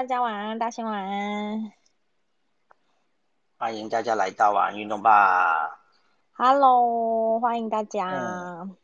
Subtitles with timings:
[0.00, 1.72] 大家晚安，大仙晚安。
[3.58, 5.78] 欢迎大家来到晚安运动吧。
[6.32, 8.08] Hello，欢迎大家。
[8.08, 8.78] 嗯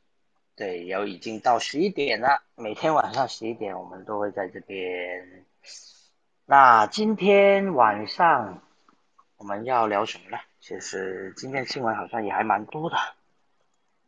[0.56, 5.46] 对，有已经到十一点了，每天晚上十一点我们都会在这边。
[6.44, 8.60] 那今天晚上
[9.38, 10.36] 我们要聊什么呢？
[10.60, 12.96] 其实今天新闻好像也还蛮多的。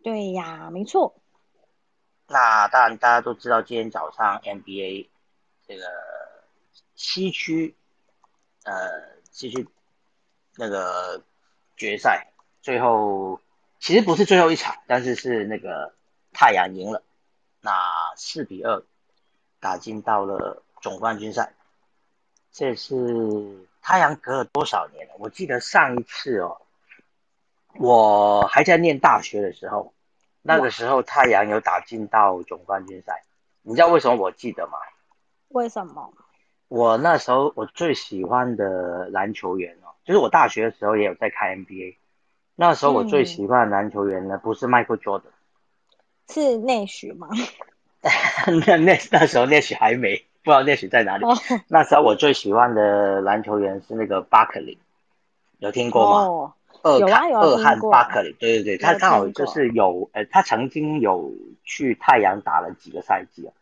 [0.04, 1.14] 对呀，没错。
[2.26, 5.08] 那当然大家都知道，今天早上 NBA
[5.66, 5.84] 这个
[6.98, 7.76] 西区
[8.64, 8.74] 呃
[9.30, 9.68] 西区
[10.56, 11.22] 那个
[11.76, 12.26] 决赛，
[12.60, 13.40] 最后
[13.78, 15.94] 其实不是最后一场，但是是那个
[16.32, 17.04] 太阳赢了，
[17.60, 17.72] 那
[18.16, 18.82] 四比二
[19.60, 21.54] 打进到了总冠军赛。
[22.50, 25.14] 这是太阳隔了多少年了？
[25.20, 26.60] 我记得上一次哦，
[27.76, 29.94] 我还在念大学的时候，
[30.42, 33.22] 那个时候太阳有打进到总冠军赛。
[33.62, 34.78] 你知道为什么我记得吗？
[35.50, 36.12] 为什么？
[36.68, 41.96] 我那时候我最喜欢的篮球员哦，就是我大学的时候也有在看 NBA。
[42.54, 45.22] 那时候我最喜欢的篮球员呢，不是 Michael Jordan，
[46.28, 47.28] 是内许吗？
[48.66, 51.24] 那那那时候内许还没，不知道内许在哪里。
[51.24, 51.34] 哦
[51.68, 54.78] 那时候我最喜欢的篮球员是那个巴克利，
[55.58, 56.16] 有听过吗？
[56.26, 61.32] 哦，二有啊二汉巴克利，对对对，他刚好就是有，呃，他曾经有
[61.64, 63.52] 去太阳打了几个赛季哦，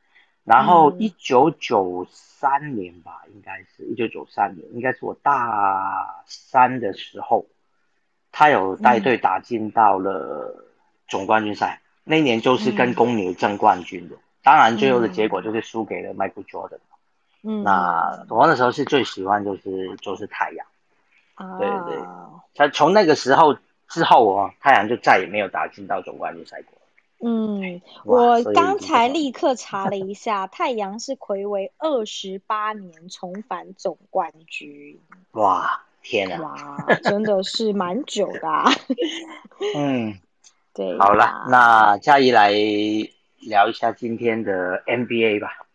[0.47, 1.00] 然后嗯。
[1.00, 7.44] 一九九三年吧，应该是一九九三年，应该是我大三的时候，
[8.33, 10.64] 他有带队打进到了
[11.08, 16.78] 总冠军赛，那一年就是跟嗯公牛争冠军的，当然最后的结果就是输给了 Michael Jordan。
[17.42, 20.67] 嗯，那我那时候是最喜欢就是就是太阳。
[21.35, 22.02] 啊，对对。
[22.55, 23.56] 他从那个时候
[23.89, 26.79] 之后哦，太阳就再也没有打进到总冠军赛过。
[27.19, 35.01] 嗯，我刚才立刻查了一 下，太阳是魁为二十八年重返总冠军，
[35.33, 36.43] 哇，天哪！
[36.43, 38.71] 哇，真的是蛮久的、啊。
[39.75, 40.19] 嗯，
[40.75, 42.53] 对，好了，那嘉怡来
[43.41, 45.66] 聊一下今天的 NBA 吧。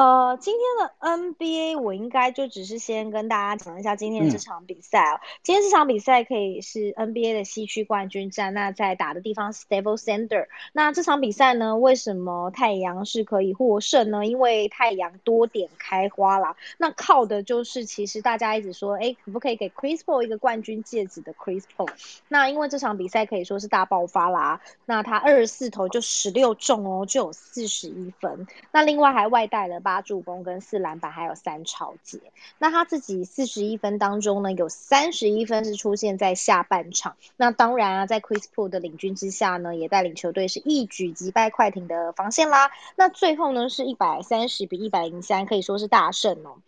[0.00, 5.20] 呃，今天的 NBA 我应该就只是先跟大家讲一下今天这场比赛哦。
[5.42, 10.46] 今天这场比赛可以是 NBA 的西区冠军战，那在打的地方是 Staples Center。
[10.72, 14.24] 那这场比赛呢，为什么太阳是可以获胜呢？
[14.24, 16.56] 因为太阳多点开花啦。
[16.78, 21.90] 那靠的就是其实大家一直说，哎，可不可以给 Chris Paul 一个冠军戒指的 Chris Paul？
[22.26, 28.46] 那因为这场比赛可以说是大爆发啦，那他二十四投就十六中哦，就有四十一分。
[28.72, 32.20] 那另外还外带了八助攻跟四篮板，还有三超截。
[32.58, 37.16] 那他自己四十一分当中呢，有三十一分是出现在下半场。
[37.36, 42.70] 那当然啊，在 Chris Paul 的领军之下呢，也带领球队是一举击败快艇的防线啦。
[42.94, 46.58] 那最后呢是一百三十比一百零三，可以说是大胜哦。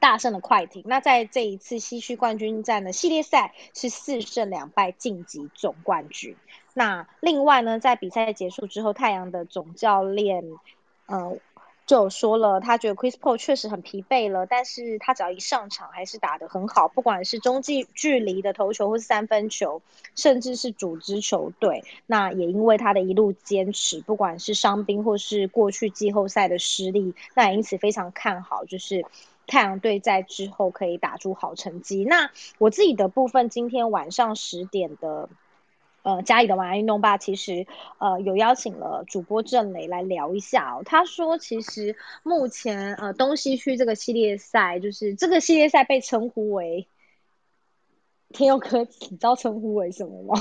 [0.00, 6.36] 大胜的快艇，那在这一次西区冠军战的系列赛是四胜两败晋级总冠军。
[6.72, 10.44] 那另外呢，在比赛结束之后，太阳的总教练，
[11.06, 11.38] 呃，
[11.86, 19.80] 就有说了，他觉得 Chris Paul 确实很疲惫了，但是他只要一上场还是打得很好，不管是中距距离的投球或是三分球，
[20.14, 21.84] 甚至是组织球队。
[22.06, 29.04] 那也因为他的一路坚持，不管是伤兵或是过去季后赛的失利，那也因此非常看好，就是。
[29.48, 32.04] 太阳队在之后可以打出好成绩。
[32.04, 35.28] 那我自己的部分，今天晚上十点的。
[36.06, 37.66] 呃，家里的晚安运动吧，其实
[37.98, 40.82] 呃有邀请了主播郑磊来聊一下哦。
[40.84, 46.86] 他说，其实目前呃东西区这个系列赛，就是这个系列赛被称呼为
[48.28, 50.40] 天佑哥，你知道称呼为什么吗？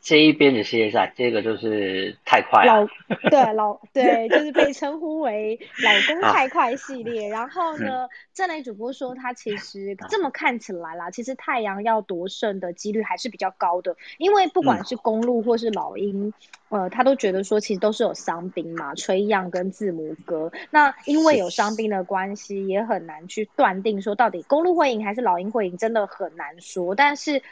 [0.00, 2.88] 这一边的系列赛，这个就是太快了老了。
[3.30, 7.28] 对 老对，就是被称呼为“老公 太快”系列。
[7.28, 16.32] 然后呢，郑磊主播说，他其实这么看起来啦，其实太阳要夺胜的几率还是比较高的，因为不管是公路或是老鹰，
[16.68, 20.52] 呃，他都觉得说其实都是有伤兵嘛，崔样跟字母哥。
[20.70, 26.94] 那因为有伤兵的关系，也很难去断定说到底公路会赢还是老鹰会赢，真的很难说。
[26.94, 27.42] 但是。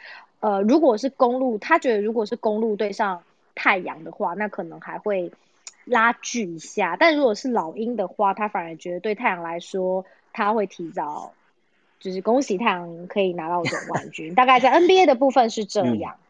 [0.41, 3.23] 呃，如果是公路，他觉得如果是公路对上
[3.55, 5.33] 太阳的话，那可能还会
[5.83, 6.95] 拉锯一下。
[6.97, 11.33] 但如果是老鹰的话，他反而觉得对太阳来说，他会提早，
[11.99, 14.33] 就是恭喜太阳可以拿到总冠军。
[14.33, 16.13] 大概在 NBA 的部分是这样。
[16.13, 16.23] 嗯、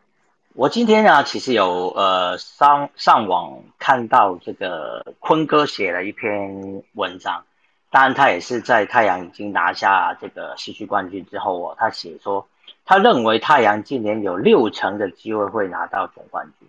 [0.56, 7.46] 我今天呢，其实有呃上上网看到这个坤哥写了一篇文章，
[7.92, 12.48] 当然他也是在太阳已经拿下这个西区冠军之后哦，他写说。
[12.89, 16.68] 他认为太阳今年有六成的机会会拿到总冠军，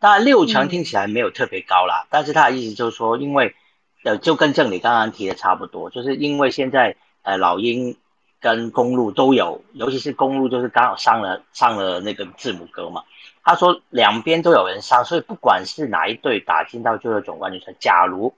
[0.00, 3.54] 当然六成听起来没有特别高啦，嗯、但是他的意思就是说，因为
[4.02, 7.98] 呃，就跟正理刚刚提的差不多，就是因为现在呃老鹰
[8.40, 13.02] 跟公路都有，尤其是公路就是刚好伤了上了那个字母哥嘛。
[13.44, 18.32] 他说两边都有人伤，所以不管是哪一队打进到最后总冠军赛，假如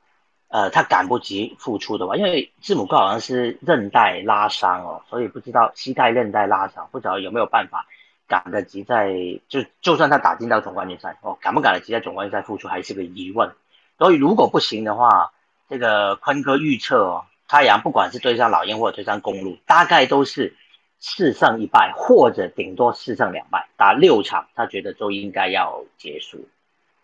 [0.51, 7.87] 呃他赶不及复出的话，因为字母哥好像是韧带拉伤哦，所以不知道膝盖韧带拉伤，不知道有没有办法
[8.29, 9.15] 赶得及在
[9.49, 13.53] 就就算他打进到总冠军赛哦，赶不赶得及在总冠军赛复出还是个疑问。
[13.97, 15.33] 所以如果不行的话，
[15.69, 20.57] 这个坤哥预测哦，太阳不管是对上老鹰或者对上公路，大概都是
[20.99, 26.49] 四胜一败，或者顶多四胜两败，打六场，他觉得都应该要结束。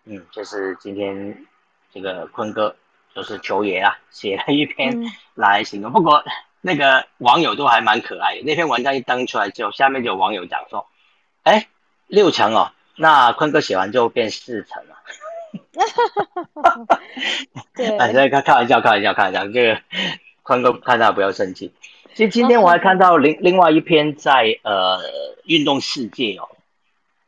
[0.05, 1.47] 嗯，这是今天
[1.93, 2.75] 这个坤哥
[3.17, 5.91] 就是球爷啊，写了一篇来形容。
[5.91, 6.23] 不过
[6.61, 10.87] 那个网友都还蛮可爱的，那篇文章一登出来之后，下面就有网友讲说
[11.43, 11.69] ：“哎，
[12.09, 14.97] 六成哦，那坤哥写完就变四成了。”
[15.75, 17.01] 哈哈哈
[17.75, 19.49] 对， 哎，在开开玩笑，开玩笑，开玩笑。
[19.49, 19.81] 这个
[20.43, 21.73] 宽哥看到不要生气。
[22.15, 25.01] 其实今天我还看到另另外一篇在呃
[25.45, 26.49] 运动世界哦，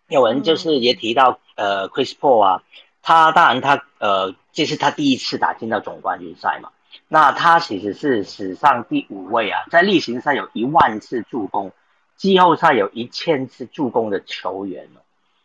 [0.08, 2.62] 有人就是也提到呃 Chris Paul 啊，
[3.02, 6.70] 他当然他呃这是他第一次打进到总冠军赛嘛，
[7.08, 11.72] 那他其实是史上第五位啊，在例行赛有一万次助攻，
[12.16, 14.88] 季后赛有一千次助攻的球员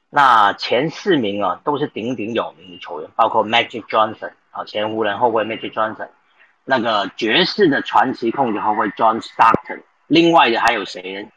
[0.10, 6.10] 那前四名啊，都是鼎鼎有名的球员，包括 Magic Johnson 啊，前湖人后卫 Magic Johnson，
[6.66, 11.28] 那个爵士的传奇控球后卫 John Stockton，另外的还有谁？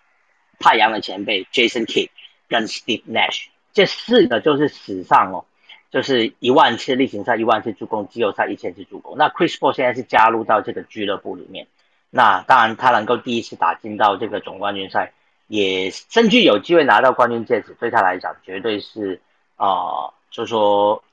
[0.58, 2.08] 太阳的前辈 Jason Kidd
[2.48, 5.44] 跟 Steve Nash，这四个就是史上哦，
[5.90, 9.16] 就是一万次例行赛一万次助攻，季后赛一千次助攻。
[9.16, 11.66] 那 Chris Paul 现在是加入到这个俱乐部里面，
[12.10, 15.12] 那当然他能够第一次打进到这个总冠军赛。
[15.48, 19.20] 也甚至有机会拿到冠军戒指，对他来讲绝对是
[19.54, 21.04] 啊，就说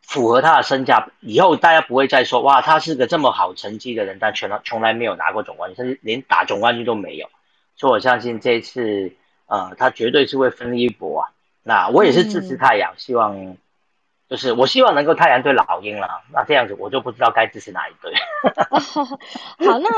[0.00, 1.10] 符合他的身价。
[1.20, 7.28] 以后大家不会再说哇，他是个这么好成绩的人，但全从来没有拿过总冠军，甚至连打总冠军都没有。
[7.76, 9.12] 所以我相信这一次，
[9.44, 11.28] 呃，他绝对是会分一搏啊。
[11.62, 13.58] 那我也是支持太阳，希望。
[14.28, 18.12] 就是我希望能够太阳对老鹰了，那这样子我就不知道该支持哪一队。
[19.64, 19.88] 好，那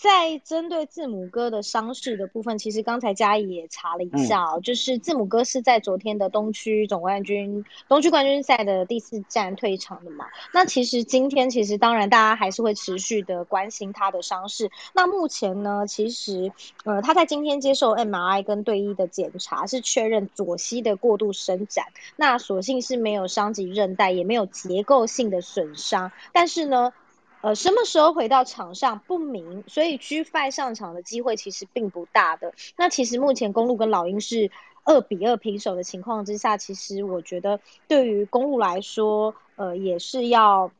[0.00, 10.26] 在针对字母哥的伤势的部分，其实刚才嘉怡也查了一下哦，就是字母哥是在昨天的东区总冠军、东区冠军赛的第四站退场的嘛。
[10.52, 14.70] 那其实今天其实当然大家还是会持续的关心他的伤势。
[14.92, 16.52] 那目前呢，其实
[16.84, 21.86] 呃他在今天接受 MRI 跟队医的检查，是确认左膝的过度伸展，
[22.16, 23.68] 那所幸是没有伤及。
[23.68, 26.92] 韧带也没有结构性的损伤，但是呢，
[27.40, 32.52] 呃，什么时候回到场上不明，所以 G Five 上场的机会其实并不大的。
[32.76, 34.50] 那其实目前公路跟老鹰是
[34.84, 40.72] 二比二平手的情况之下，其实我觉得对于公路来说，呃，也是要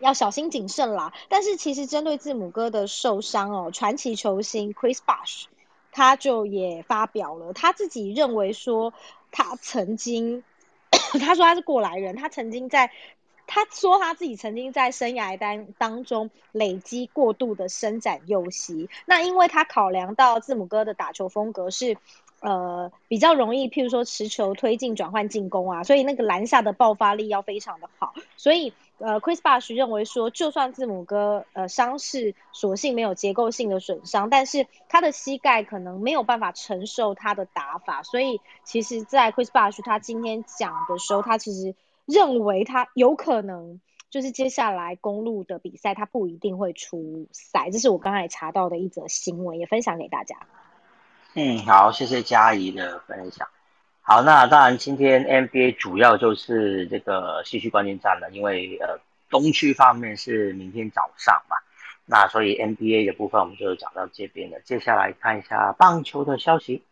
[0.00, 1.12] 要小心谨慎啦。
[1.28, 5.44] 但是其实针对字母哥的受伤哦，传奇球星 Chris Bosh
[5.92, 8.94] 他就也发表了他自己认为说
[9.30, 10.42] 他曾经。
[11.20, 12.90] 他说他是过来人，他曾经在，
[13.52, 18.88] 他说他自己曾经在生涯当当中累积过度的伸展右膝。
[19.06, 21.96] 那因为他考量到字母哥的打球风格是，
[22.38, 28.72] 呃，比较容易，譬如说持球推进转换进攻啊，所以那个篮下的爆发力要非常的好，所以。
[29.02, 41.74] 呃，Chris Bosh 认为说，就算字母哥呃伤势所幸没有结构性的损伤，但是他的膝盖可能没有办法承受他的打法，所以其实，在 Chris Bosh 他今天讲的时候，他其实
[42.10, 50.36] 认为他有可能就是接下来公路的比赛他不一定会出赛，这是我刚才查到的一则新闻，也分享给大家。
[51.34, 53.46] 嗯，好，谢谢嘉怡的分享。
[54.02, 58.98] 好，那当然，今天 NBA 主要就是这个西区冠军战了，因为呃
[59.30, 61.56] 东区方面是明天早上嘛，
[62.06, 64.58] 那所以 NBA 的部分我们就讲到这边了。
[64.64, 66.82] 接下来看一下棒球的消息。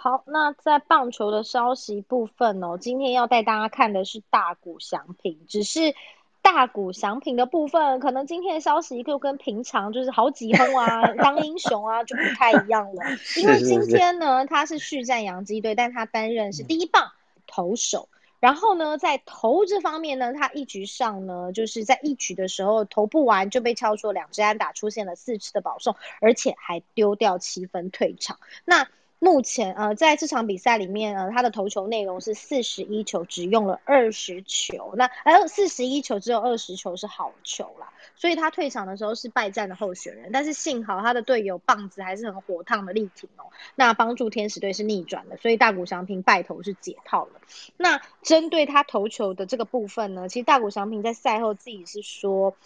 [0.00, 5.94] 好，那在棒球的消息部分哦，今天要带大家看的是大谷翔平，只是。
[6.40, 13.04] 大股祥平的部分，可能今天的消息就跟平常就是好几轰啊， 当英雄啊就不太一样了。
[13.36, 17.10] 因为今天呢，他是续战洋基队，但他担任是第一棒
[17.46, 18.08] 投手。
[18.40, 28.38] 然后呢，在投这方面呢，他一局上呢，就是在一局的时候投不完就被敲出两支安打，出现了四次的保送，而且还丢掉七分退场。
[28.64, 28.88] 那
[29.20, 47.40] 目前呃，在这场比赛里面呃，他的投球内容是四十一球，只用了二十球，那还有四十一球只有二十球是好球啦，所以他退场的时候是败战的候选人，但是幸好他的队友棒子还是很火烫的力挺哦，那帮助天使队是逆转的，所以大谷翔平败投是解套了。
[47.76, 52.56] 那针对他投球的这个部分呢，其实大谷翔平在赛后自己是说。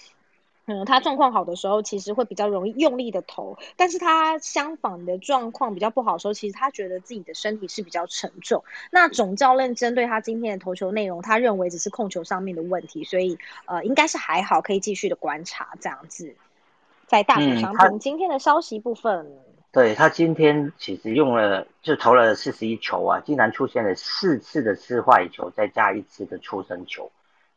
[0.66, 8.62] 嗯，他状况好的时候，其实会比较容易用力的投，但是他相反的状况比较不好的时候，其实他觉得自己的身体是比较沉重。
[8.92, 16.36] 那总教练针对他今天的投球内容，他认为只是控球上面的问题，所以呃，应该是还好，可以继续的观察这样子。
[17.08, 19.32] 在大股商品今天的消息部分，
[19.72, 27.10] 对他今天其实用了就投了四十一球啊，竟然出现了四次的四坏球，再加一次的出生球，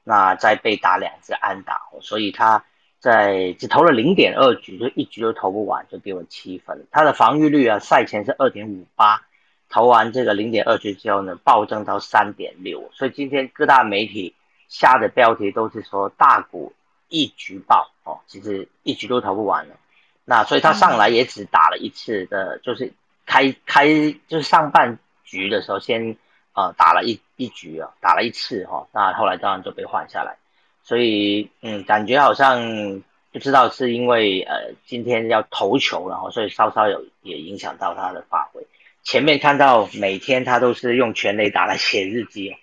[0.03, 2.65] 那再被打两次安打，所以他。
[3.05, 6.87] 在只投了零点二局，就一局都投不完，就给我七分。
[6.89, 9.21] 他的防御率啊，赛前是二点五八，
[9.69, 12.89] 投完这个零点二局之后呢，暴增到三点六。
[12.93, 14.33] 所以今天各大媒体
[14.69, 16.73] 下的标题都是说大股
[17.07, 19.75] 一局爆哦，其实一局都投不完了。
[20.23, 22.91] 那所以他上来也只打了一次的，就是
[23.27, 23.85] 开开
[24.27, 26.17] 就是上半局的时候先
[26.53, 30.37] 呃打了一一局啊，打了一次哈，那后来当然就被换下来。
[30.85, 33.01] 所以，嗯，感觉好像
[33.31, 38.61] 不知道是因为呃今天要投球，然后所以稍稍有也影响到他的发挥。
[39.01, 42.55] 前面看到每天他都是用全垒打来写日记，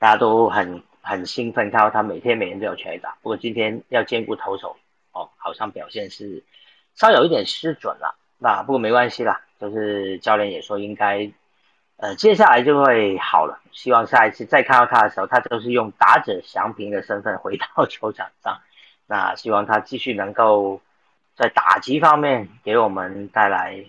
[0.00, 3.16] 大家都很很兴奋，看到他每天每天都有全垒打。
[3.22, 4.76] 不过今天要兼顾投手，
[5.12, 6.42] 哦，好像表现是
[6.96, 8.18] 稍有一点失准了。
[8.36, 11.30] 那不过没关系啦，就是教练也说应该。
[12.00, 13.60] 呃，接下来就会好了。
[13.72, 18.60] 希望下一次再看到他的时候，他就是用打者祥平的身份回到球场上。
[19.06, 20.80] 那希望他继续能够
[21.36, 23.84] 在打击方面给我们带来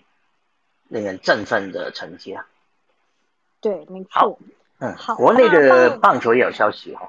[0.88, 2.44] 令人振奋的成绩啊。
[3.60, 4.38] 对，没错。
[4.78, 7.08] 嗯，国内的棒球也有消息哈。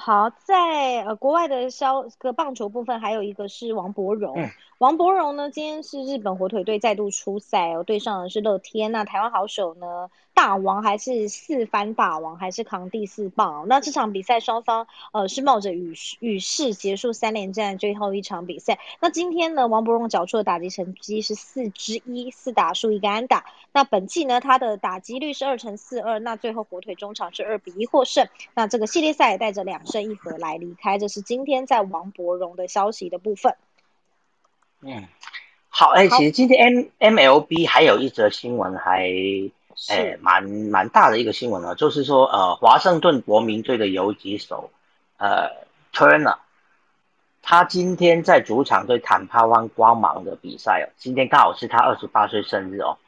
[0.00, 4.36] 好，在呃国外的消个棒球部分，还有一个是王博荣。
[4.78, 8.92] 王博荣呢，今天是日本火腿队再度出赛哦，对上的是乐天。
[8.92, 10.08] 那台湾好手呢？
[10.38, 13.66] 大王还是四番大王，还是扛第四棒？
[13.66, 18.78] 那这场比赛双方呃是冒着雨雨势结束三连战最后一场比赛。
[19.00, 23.46] 那今天呢，王博荣缴出的打击成绩是四支一，四打数一个安打。
[23.72, 26.20] 那本季呢，他的打击率是二乘四二。
[26.20, 28.28] 那最后火腿中场是二比一获胜。
[28.54, 30.98] 那这个系列赛也带着两胜一和来离开。
[30.98, 33.56] 这是今天在王博荣的消息的部分。
[34.82, 35.08] 嗯，
[35.68, 36.64] 好，哎，其实今天
[37.00, 39.10] M M L B 还有一则新闻还。
[39.88, 44.70] 哎，蛮蛮大的一个新闻啊，就是说，呃，华盛顿国民队的游击手，
[45.18, 45.50] 呃
[45.94, 46.38] ，Turner，
[47.42, 52.98] 他今天在主场对坦帕湾光芒的比赛哦，今天刚好是他二十八岁生日哦，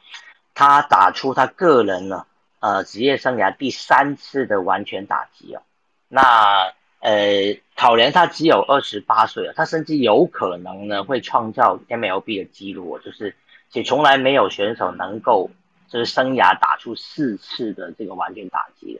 [0.55, 2.25] 他打出他个人呢，
[2.61, 5.61] 呃，职业生涯第三次的完全打击哦，
[6.07, 13.35] 那呃，考量他只有二十八岁啊，他甚至有可能呢会创造 MLB 的记录哦，就是
[13.69, 15.51] 且从来没有选手能够。
[15.91, 18.99] 就是生涯打出四次的这个完全打击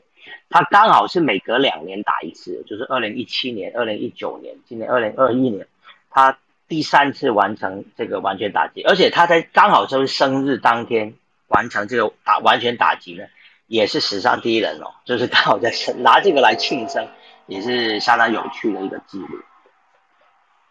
[0.50, 5.66] 他刚好是每隔两年打一次，就是二零一七年、二零一九年、今年二零二一年，
[6.10, 11.14] 他第三次完成这个完全打击，而且他在刚好就是生日当天
[11.48, 13.26] 完成这个打完全打击呢，
[13.68, 17.08] 也是史上第一人哦，就是刚好在拿这个来庆生，
[17.48, 19.40] 也是相当有趣的一个记录。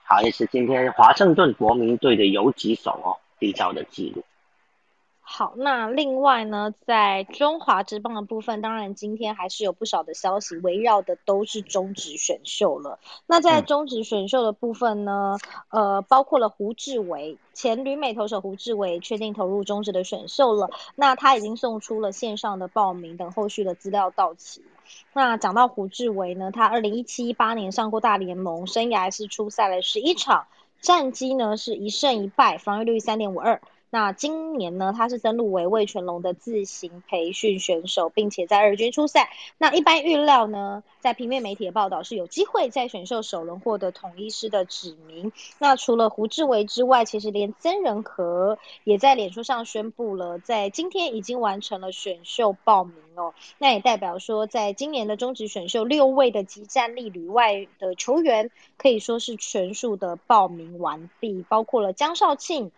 [0.04, 4.24] 好，也是今天华盛顿国民队的游击手哦缔造的记录。
[5.32, 12.98] 好，那另外呢，在中华职棒的部分，当然今天还是有不少的消息围绕的都是中职选秀了。
[13.26, 20.68] 那在中职选秀的部分呢，呃，包括了胡志伟，前旅美投手胡志伟确定投入中职的选秀了。
[20.96, 24.64] 那他已经送出了线上的报名，等后续的资料到齐。
[25.12, 30.48] 那讲到胡志伟呢，他二零一七一八年上过大联盟，生涯是出赛了十一场，
[30.80, 33.62] 战绩呢是一胜一败，防御率三点五二。
[33.92, 39.30] 那今年呢，他是登陆为魏全龙的自行培训选手，并且在二军出赛。
[39.58, 45.32] 那一般预料呢，在平面媒体的报道是有机会在选秀首轮获得统一师的指名。
[45.58, 53.34] 那除了胡志伟之外，其实连曾仁和也在脸书上宣布了，在今天已经完成了选秀报名哦。
[53.58, 62.70] 那也代表说，在今年的中职选秀，六位的集战力旅外的球员可以说是全数的报名完毕，包括了江少庆。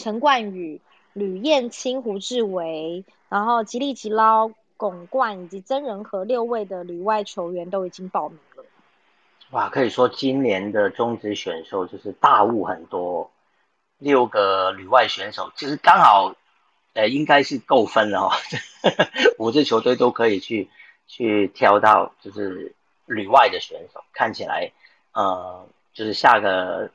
[0.00, 0.80] 陈冠宇、
[1.12, 8.64] 吕燕青、胡志伟，然后吉利吉捞、巩冠以及曾仁和六位的旅外球员都已经报名了。
[9.50, 13.30] 哇，可以说今年的中职选秀就是大物很多，
[13.98, 16.34] 六个旅外选手，其实刚好
[16.94, 18.30] 呃，应该是够分了哦，
[19.38, 20.70] 五支球队都可以去
[21.06, 24.72] 去挑到，就是旅外的选手，看起来，
[25.12, 26.90] 呃，就是下个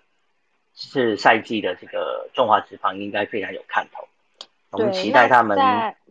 [0.76, 4.08] 是赛季的这个中华职棒应该非常有看头，
[4.72, 5.58] 我们期待他们。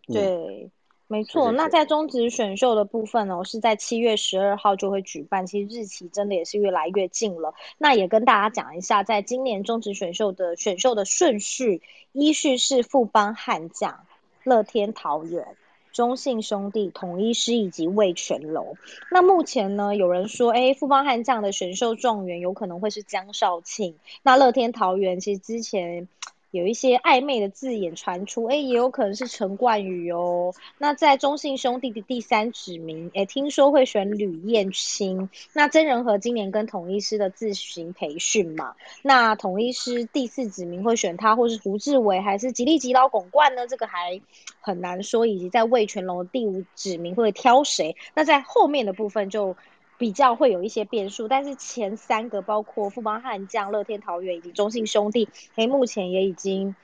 [0.07, 0.71] 对。
[1.07, 7.55] 没错，那在中职选秀的部分呢，是在七月十二号就会举办，其实日期真的也是越来越近了。
[7.77, 14.07] 那也跟大家讲一下，在今年中职选秀的选秀的顺序，依序是富邦悍将、
[14.45, 15.57] 乐天桃园、
[15.95, 18.77] 中信兄弟、统一师以及魏全龙。
[19.11, 23.95] 那目前呢，有人说，哎，富邦悍将的选秀状元有可能会是江绍庆。
[24.23, 26.07] 那乐天桃园其实之前。
[26.55, 30.55] 有一些暧昧的字眼传出，哎，也有可能是陈冠宇哦。
[30.79, 35.29] 那在中信兄弟的第三指名，哎，听说会选吕彦青。
[35.53, 43.67] 那曾仁和今年跟统一师的自行培训嘛，那统一师第四指名会选他，或是胡志伟，还是吉利吉老拱冠呢？
[43.67, 44.21] 这个还
[44.61, 45.27] 很难说。
[45.27, 47.97] 以及在魏全龙第五指名会挑谁？
[48.15, 49.57] 那在后面的部分就。
[49.97, 56.75] 比较会有一些变数，但是前三个包括富邦悍将、乐天桃园以及中信兄弟，哎，目前也已经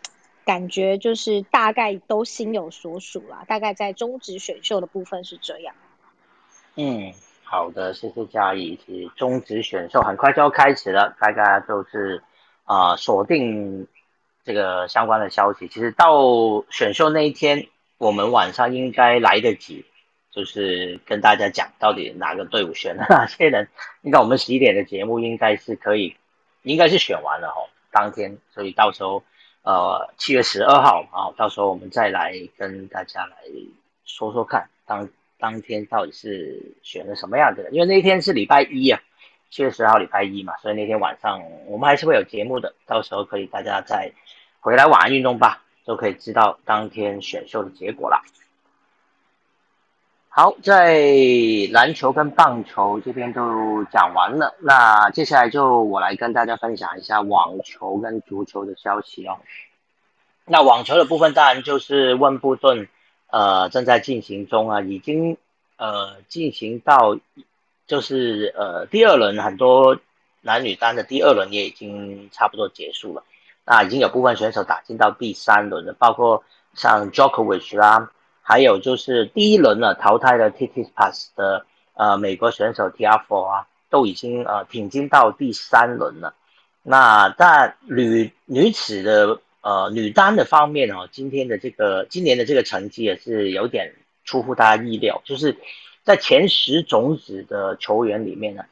[0.44, 3.44] 感觉就是大概都心有所属了。
[3.48, 5.74] 大概在中职选秀的部分是这样。
[6.76, 7.12] 嗯，
[7.42, 8.78] 好的，谢谢嘉义。
[8.86, 12.22] 其实中职选秀很快就要开始了，大家就是
[12.64, 13.88] 啊锁定
[14.44, 15.66] 这个相关的消息。
[15.66, 17.66] 其实到选秀那一天，
[17.98, 19.84] 我们晚上应该来得及。
[20.30, 23.68] 就是跟大家讲到底哪个队伍选了哪些人，
[24.02, 26.16] 应该我们十一点的节目应该是可以，
[26.62, 29.24] 应该是选完了哈，当天，所以到时候
[29.62, 33.36] 呃七月十二号啊，到时候我们再来跟大家来
[34.04, 35.08] 说说看，当
[35.38, 39.00] 当天到底是选了什么样的人，因为那天是礼拜一啊，
[39.50, 44.12] 七月十号礼拜一嘛，所以那天晚上我们还是会有节目的，到时候可以大家再
[44.60, 48.22] 回来晚安运动吧，就可以知道当天选秀的结果了。
[50.40, 51.04] 好，在
[51.70, 59.36] 篮球跟棒球这边都讲完了，那接下来就我来跟大家分享一下网球跟足球的消息哦。
[60.46, 62.88] 那网球的部分当然就是温布顿，
[63.26, 65.36] 呃，正在进行中啊，已经
[65.76, 67.18] 呃进行到
[67.86, 69.98] 就是呃第二轮，很多
[70.40, 73.22] 男女单的第二轮也已经差不多结束了，
[73.66, 78.10] 那已经有部分选手打进到第三轮了，包括像 Jokovic 啦。
[78.42, 86.34] 还有就是第一轮呢淘汰了 T T Pass 的呃美国选手 T F O 啊，都已经呃挺进到第三轮了。
[86.82, 95.58] 那在女女子的呃女单的方面哦，今天的这个今年的这个成绩也是有点出乎大家意料，就是
[96.02, 98.64] 在前十种子的球员里面呢，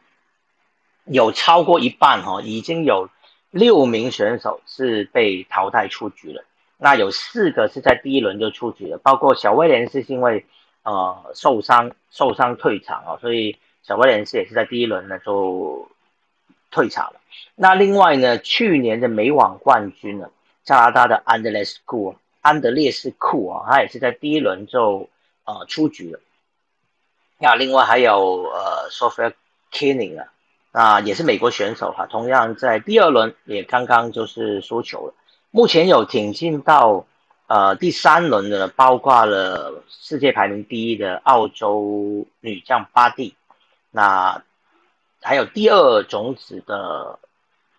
[1.04, 3.10] 有超过一半哈，已经有
[3.50, 6.44] 六名选手是被淘汰出局了。
[6.80, 10.46] 那有四个是在第一轮就出局了，包括小威廉是因为
[10.84, 15.88] 呃受伤受伤退场哦，所以小威廉斯也是在第一轮呢就
[16.70, 17.20] 退场了。
[17.56, 20.30] 那另外呢，去年的美网冠军呢，
[20.62, 25.08] 加拿大的安德烈斯库安德烈斯库啊，他也是在第一轮就
[25.44, 26.20] 呃出局了。
[27.38, 29.32] 那另外还有呃 Sophia
[29.72, 30.28] Kening 啊，
[30.70, 35.14] 那也是美国选手哈，同样在第二轮也刚刚就是输球了。
[35.50, 37.06] 目前有挺进到
[37.46, 43.34] 呃第三轮的，包括了世界排名第一的澳洲女将巴蒂，
[43.90, 44.42] 那
[45.22, 47.18] 还有第二种子的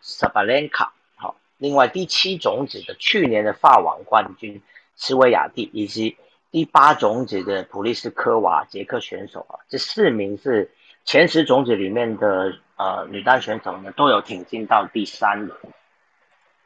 [0.02, 4.62] 萨巴兰卡，好，另外第七种子的去年的法网冠军
[4.96, 6.18] 斯维亚蒂，以及
[6.52, 10.72] 第八种子的普利斯科娃捷克选手啊，这四名是
[11.06, 15.56] 前十种子里面的呃女单选手呢，都有挺进到第三轮。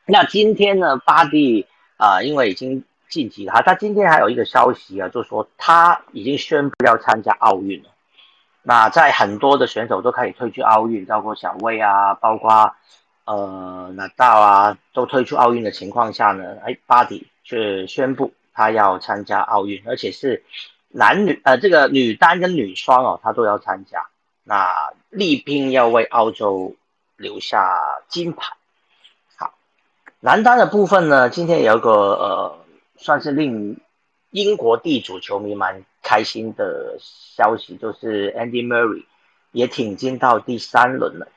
[0.06, 1.66] 那今天呢，巴蒂
[1.98, 7.90] 啊，因为已经晋级了，他今天还有一个消息啊，就是说他已经宣布要参加奥运了。
[8.62, 12.76] 那在很多的选手都开始退出奥运，包括小威啊，包括
[13.26, 20.44] 呃纳达啊，都退出奥运的情况下呢，哎，巴蒂却宣布他要参加奥运，而且是
[20.90, 24.06] 男女呃这个女单跟女双哦，他都要参加，
[24.44, 26.76] 那力拼要为澳洲
[27.16, 28.54] 留下金牌。
[30.26, 32.58] 男单的部分呢，今天有个呃，
[32.96, 33.78] 算是令
[34.32, 39.04] 英国地主球迷蛮开心的消息，就是 Andy Murray
[39.52, 41.28] 也挺进到第三轮了。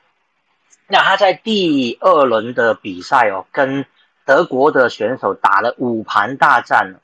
[0.87, 3.85] 那他在第二轮的比赛哦，跟
[4.23, 7.01] 德国的选手打了五盘大战，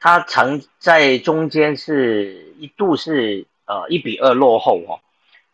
[0.00, 5.00] 他曾在中间是一度是呃一比二落后哦，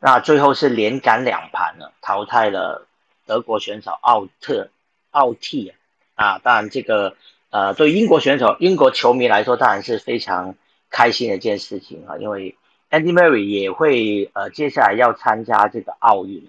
[0.01, 2.85] 那最后是连赶两盘了，淘汰了
[3.27, 4.71] 德国选手奥特。
[5.11, 5.73] 奥替
[6.14, 7.16] 啊，当然这个
[7.51, 10.55] 呃，对英国选手、英国球迷来说，当然是非常
[10.90, 12.57] 开心的一件事情啊，因为
[12.90, 16.47] Andy Murray 也会呃接下来要参加这个奥运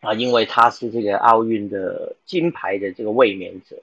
[0.00, 3.76] 啊，因为他是这个奥运的金牌的这个卫冕者。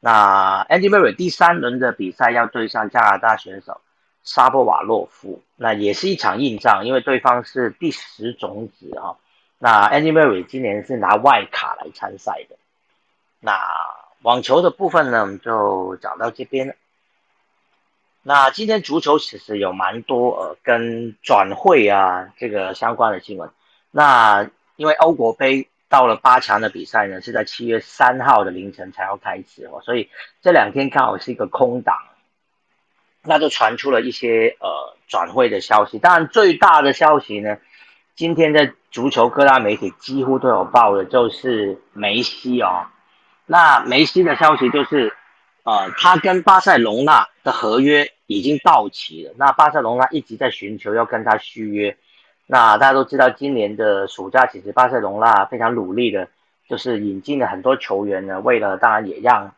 [0.00, 3.80] 那 Andy Murray 第三轮的比赛要对上加拿大选手
[4.22, 9.16] 沙波瓦洛夫，那也是一场硬仗，因为对方是第十种子啊。
[9.58, 12.56] 那 Andy Murray 今年是拿外卡来参赛的。
[13.40, 13.58] 那
[14.22, 16.74] 网球的部分呢，我们就讲到这边了。
[18.22, 23.50] 那今天足球其实有蛮多呃跟转会啊这个相关的新闻。
[23.90, 30.10] 那因为欧国杯到了八强的比赛呢，是在七月三号的凌晨才要开始哦，所以
[30.42, 31.96] 这两天刚好是一个空档，
[33.22, 35.98] 那就传出了一些呃转会的消息。
[35.98, 37.56] 当然最大的消息呢，
[38.14, 42.88] 今天在足球各大媒体几乎都有报的，就是梅西哦。
[43.50, 45.12] 那梅西的消息就是，
[45.62, 49.32] 呃，他跟巴塞隆纳的合约已经到期了。
[49.38, 51.96] 那巴塞隆纳一直在寻求要跟他续约。
[52.46, 56.28] 那大家都知道，今年的暑假其实巴塞隆纳非常努力的，
[56.68, 58.38] 就是引进了很多球员呢。
[58.40, 59.54] 为了当然也让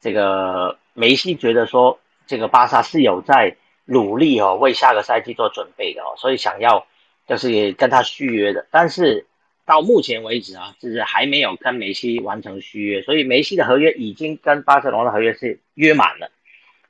[0.00, 6.86] 这个梅西觉得说，这个巴萨是有在努力哦，为下个赛季做准备的哦，所以想要
[7.26, 8.66] 就是也跟他续约的。
[8.70, 9.26] 但是
[9.64, 16.32] 到目前为止啊，就是还没有跟梅西完成续约，所以梅西的合约已经跟巴塞罗那合约是约满了，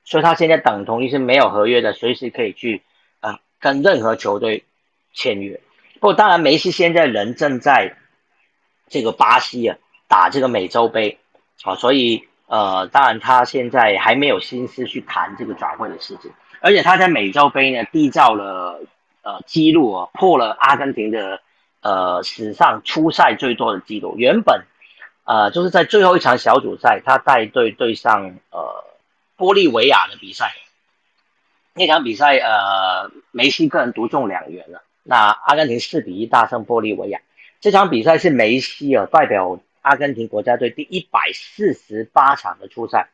[0.05, 2.81] 所以他现在等同于是没有合约的，随时可以去
[3.21, 4.65] 啊跟任何球队
[5.13, 5.61] 签约。
[6.01, 7.95] 不过当然，梅西现在人正在
[8.89, 9.77] 这个巴西啊
[10.09, 11.19] 打这个美洲杯，
[11.65, 18.81] 啊，所以呃，当然他现在还没有心思去谈这个转会的事情，而且他在美洲杯呢缔造了
[19.21, 21.43] 呃记录啊，破了阿根廷的。
[21.83, 24.65] 呃，史上出赛最多的记录，原本，
[25.25, 28.85] 呃，就是在最后一场小组赛，他带队对上呃
[29.37, 30.55] 玻利维亚的比赛，
[31.75, 37.21] 那场比赛呃梅西个人独中两元了，那阿根廷四比一大胜玻利维亚，
[37.61, 43.09] 这场比赛是梅西啊代表阿根廷国家队第一百四十八场的出赛，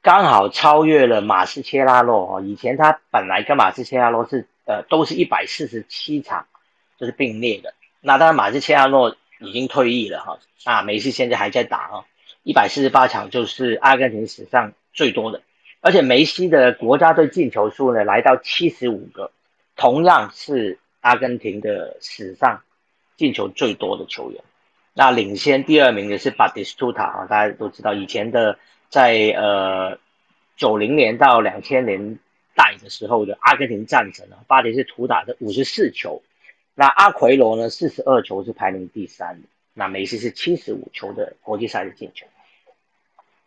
[0.00, 6.46] 刚好超越了马斯切拉诺哦，以前他本来跟马斯切拉诺是呃都是一百四十七场，
[6.98, 7.74] 就是并列的。
[8.00, 12.04] 那当然，马斯切亚诺已经退役了哈，啊，梅西现在还在打啊，
[12.44, 15.42] 一百四十八场就是阿根廷史上最多的，
[15.80, 19.32] 而且梅西的国家队进球数呢来到七十五个，
[19.74, 22.62] 同样是阿根廷的史上
[23.16, 24.40] 进球最多的球员。
[24.94, 29.98] 那领先第二名的是巴蒂斯图塔啊，大家都知道以前的在呃
[30.56, 32.20] 九零年到两千年
[32.54, 36.22] 代的时候的阿根廷战神啊，巴蒂斯图塔的五十四球。
[36.80, 37.68] 那阿奎罗呢？
[37.70, 39.48] 四十二球是排名第三的。
[39.74, 42.28] 那梅西是七十五球的国际赛的进球。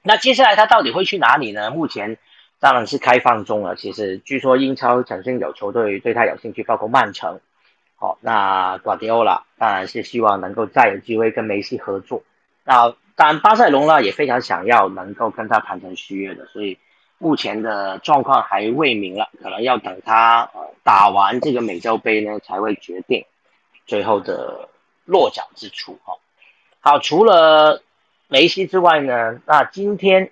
[0.03, 1.71] 那接下来他到底会去哪里呢？
[1.71, 2.17] 目前
[2.59, 3.77] 当然是开放中了。
[3.77, 7.39] 其实据说英超曾经有球队对他有兴趣，包括曼城。
[7.95, 12.23] 好，那瓜迪奥拉当然是希望能够再有机会跟梅西合作。
[12.65, 16.77] 那当然巴塞隆呢也非常想要能够跟他谈成续约的，所以。
[17.21, 23.23] 目前的状况还未明了，可能要等他呃打完这个美洲杯呢，才会决定
[23.85, 24.67] 最后的
[25.05, 26.15] 落脚之处哈。
[26.79, 27.83] 好，除了
[28.27, 30.31] 梅西之外呢，那今天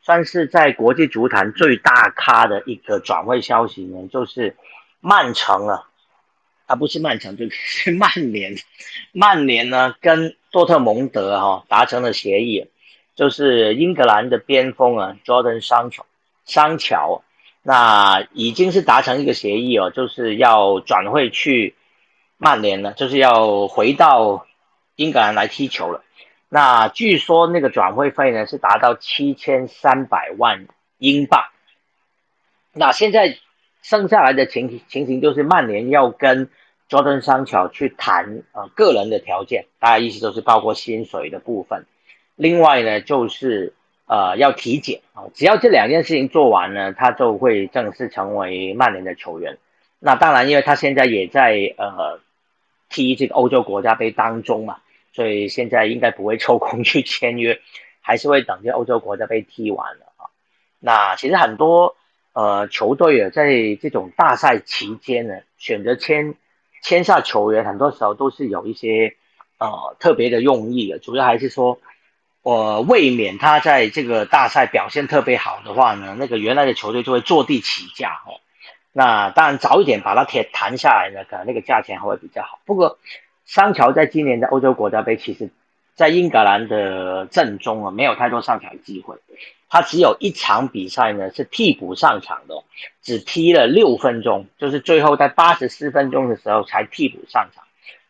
[0.00, 4.56] 算是在国际足坛最大咖的一个转会消息呢，就是
[5.00, 5.86] 曼城啊，
[6.64, 8.56] 啊不是曼城，就 是曼联，
[9.12, 12.70] 曼联呢跟多特蒙德哈达成了协议，
[13.14, 16.04] 就是英格兰的边锋啊，Jordan Sancho。
[16.44, 17.22] 商桥，
[17.62, 21.76] 那已经是达成一个协议哦，就是要转会去
[22.36, 24.46] 曼联了，就是要回到
[24.96, 26.02] 英格兰来踢球了。
[26.48, 30.66] 那据说那个转会费呢是达到七千三百万
[30.98, 31.44] 英镑。
[32.72, 33.38] 那现在
[33.80, 36.50] 剩下来的情情形就是曼联要跟
[36.90, 41.86] Jordan 商桥去谈呃个人的条件，大家意思都是包括薪水的部分。
[42.34, 43.74] 另外呢就是。
[44.12, 49.56] 呃，要体检啊，只要这两件事情做完呢，他就会正式成为曼联的球员。
[50.00, 52.20] 那当然，因为他现在也在呃
[52.90, 54.80] 踢这个欧洲国家杯当中嘛，
[55.14, 57.58] 所以现在应该不会抽空去签约，
[58.02, 60.28] 还是会等这欧洲国家杯踢完了啊。
[60.78, 61.96] 那其实很多
[62.34, 63.46] 呃球队啊，在
[63.80, 66.34] 这种大赛期间呢，选择签
[66.82, 69.16] 签下球员，很多时候都是有一些
[69.56, 71.78] 呃特别的用意的，主要还是说。
[72.42, 78.42] 我未免他在这个大赛表现特别好的话呢，那个原来的球队就会坐地起价哦。
[78.92, 82.58] 那当然早一点把它谈谈下来呢，可能那个价钱还会比较好。
[82.66, 82.98] 不过，
[83.46, 85.50] 桑乔在今年的欧洲国家杯其实
[85.94, 89.16] 在英格兰的阵中啊，没有太多上场机会。
[89.70, 92.62] 他只有一场比赛呢是替补上场的，
[93.02, 97.64] 只踢了六分钟，就是最后在八十四分钟的时候才替补上场。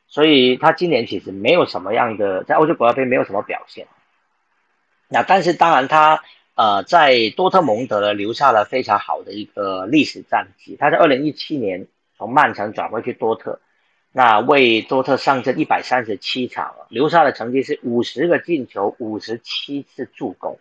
[0.08, 3.86] 所以他今年其实没有什么样的在欧洲国家杯没有什么表现。
[5.12, 6.22] 那但是当然他
[6.54, 10.76] 呃在多特蒙德留下了非常好的一个历史战绩。
[10.78, 13.60] 他在二零一七年从曼城转回去多特，
[14.10, 20.58] 那为多特上阵一百三十七场，留下的成绩是五十个进球，五十七次助攻。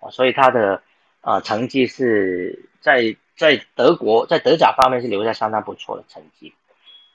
[0.00, 0.82] 啊，所以他的
[1.22, 6.54] 呃成绩是在在德国在德甲方面是留下相当不错的成绩。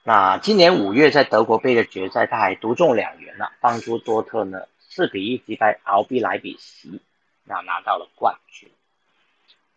[0.03, 4.63] 那今年五月在德国杯的决赛，他还独中两元了，帮助多特呢
[4.95, 7.01] 四比一击败 RB 莱比锡，
[7.45, 8.69] 那拿到了冠军。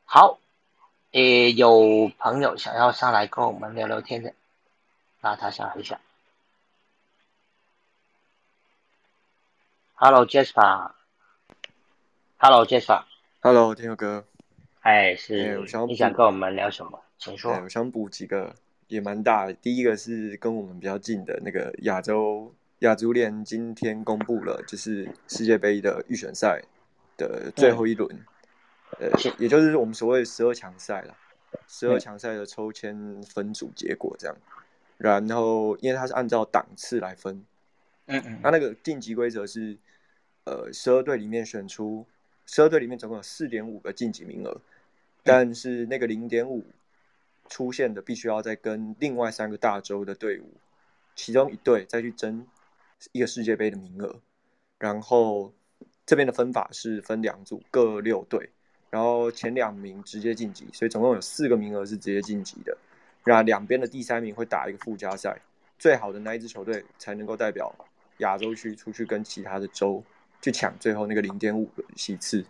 [0.05, 0.39] 好，
[1.13, 4.35] 诶，有朋友想要上来跟我们聊聊天的，
[5.23, 5.99] 那他上来一下。
[9.95, 10.91] Hello，Jasper。
[12.37, 13.05] Hello，Jasper。
[13.41, 14.27] Hello，天佑哥。
[14.81, 15.57] 哎，是。
[15.89, 17.03] 你想跟我们聊什么？
[17.17, 17.55] 请说。
[17.55, 18.55] 我想补几个，
[18.89, 19.55] 也蛮大的。
[19.55, 26.63] 第一个是跟我们比较近的那个亚洲亚足联，今天公布了就是世界杯的预选赛
[27.17, 28.09] 的最后一轮，
[29.01, 29.09] 呃，
[29.39, 31.17] 也就是我们所谓十二强赛了。
[31.67, 34.37] 十二强赛的抽签分组结果这样。
[34.99, 37.45] 然后，因为它是按照档次来分，
[38.07, 39.77] 嗯嗯，它那个晋级规则是，
[40.45, 42.07] 呃，十二队里面选出。
[42.45, 44.61] 十二队里面总共有四点五个晋级名额，
[45.25, 46.65] 但是那个零点五
[47.49, 50.55] 出现的必须要再跟另外三个大洲的队伍，
[51.17, 52.47] 其中一队再去争
[53.13, 54.21] 一个世界杯的名额。
[54.79, 55.53] 然后
[56.05, 58.51] 这边的分法是分两组，各六队，
[58.91, 62.77] 然后前两名直接晋级，所以总共有四个名额是直接晋级的。
[63.25, 65.41] 然后两边的第三名会打一个附加赛，
[65.79, 67.75] 最好的那一支球队才能够代表
[68.19, 70.03] 亚洲区出去跟其他的州。
[70.43, 72.45] 去抢最后那个零点五个席次，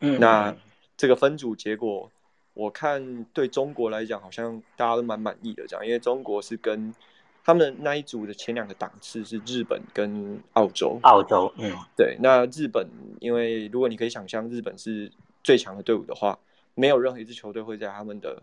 [0.00, 0.54] 嗯，那
[0.96, 2.08] 这个分组结果，
[2.52, 6.94] 我看对中国来讲好像大家都蛮满意的，这样，因为中国是跟
[7.44, 12.86] 他们那一组的前两个档次是日本跟澳洲，澳洲，嗯，对，那日本，
[13.20, 15.10] 因为如果你可以想象日本是
[15.42, 16.38] 最强的队伍的话，
[16.74, 18.42] 没有任何一支球队会在他们的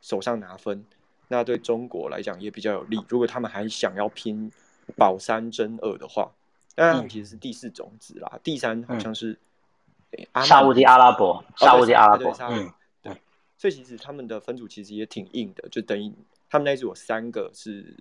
[0.00, 0.84] 手上拿分，
[1.28, 4.50] 那对中国来讲也比较有利，如果他们还想要拼
[4.96, 6.30] 保三争二的话。
[6.80, 9.36] 那其实是第四种子啦，第三好像是
[10.44, 12.72] 沙地阿拉伯，沙地阿拉伯，嗯，
[13.02, 13.12] 对，
[13.56, 16.12] 所以其实他们的分组其实也挺硬的，就等于
[16.48, 17.96] 他们那一组有三个是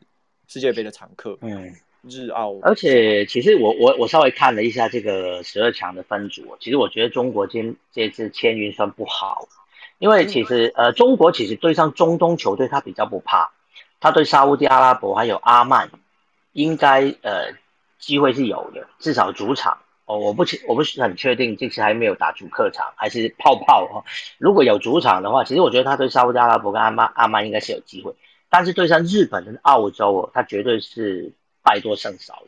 [0.48, 9.48] 世界杯的常客，嗯，日澳，而且其实我我我稍微看了一下这个十二强的分组，其实我觉得中国今这次签运算不好，
[10.00, 13.52] 因为其实呃中国其实对上中东球队他比较不怕，
[14.00, 15.92] 他对沙地阿拉伯还有阿曼
[16.54, 17.54] 应该呃。
[18.00, 24.06] 机会是有的，至少主场哦，我不确我不是很确定这次还没有打主客场还是泡泡哦。
[24.38, 28.14] 如果有主场的话，其实我觉得他对沙特阿拉伯跟阿曼阿曼应该是有机会，
[28.50, 31.32] 但是对上日本跟澳洲哦，他绝对是
[31.64, 32.44] 败多胜少。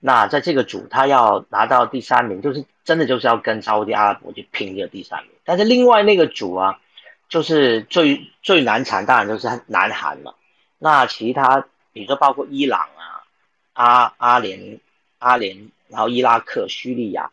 [0.00, 5.32] 那在这个组，他要拿到第三名，就是真的就是要跟沙特阿拉伯去拼这个第三名。
[5.44, 6.80] 但是另外那个组啊，
[7.28, 10.34] 就是最最难缠，当然就是南韩了。
[10.78, 13.24] 那其他比如说包括伊朗啊、
[13.72, 14.80] 阿阿联。
[15.20, 17.32] 阿联，然后伊拉克、叙利亚、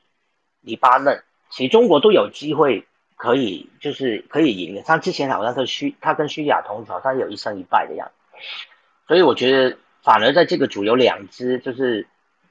[0.62, 4.82] 黎巴嫩，其实中国都有机会可以，就是可以赢的。
[4.84, 8.38] 他之前好像是虚，他跟叙利亚同场，他有一胜一败的样子。
[9.08, 12.08] 所以我觉得，反而在这个组有两支就是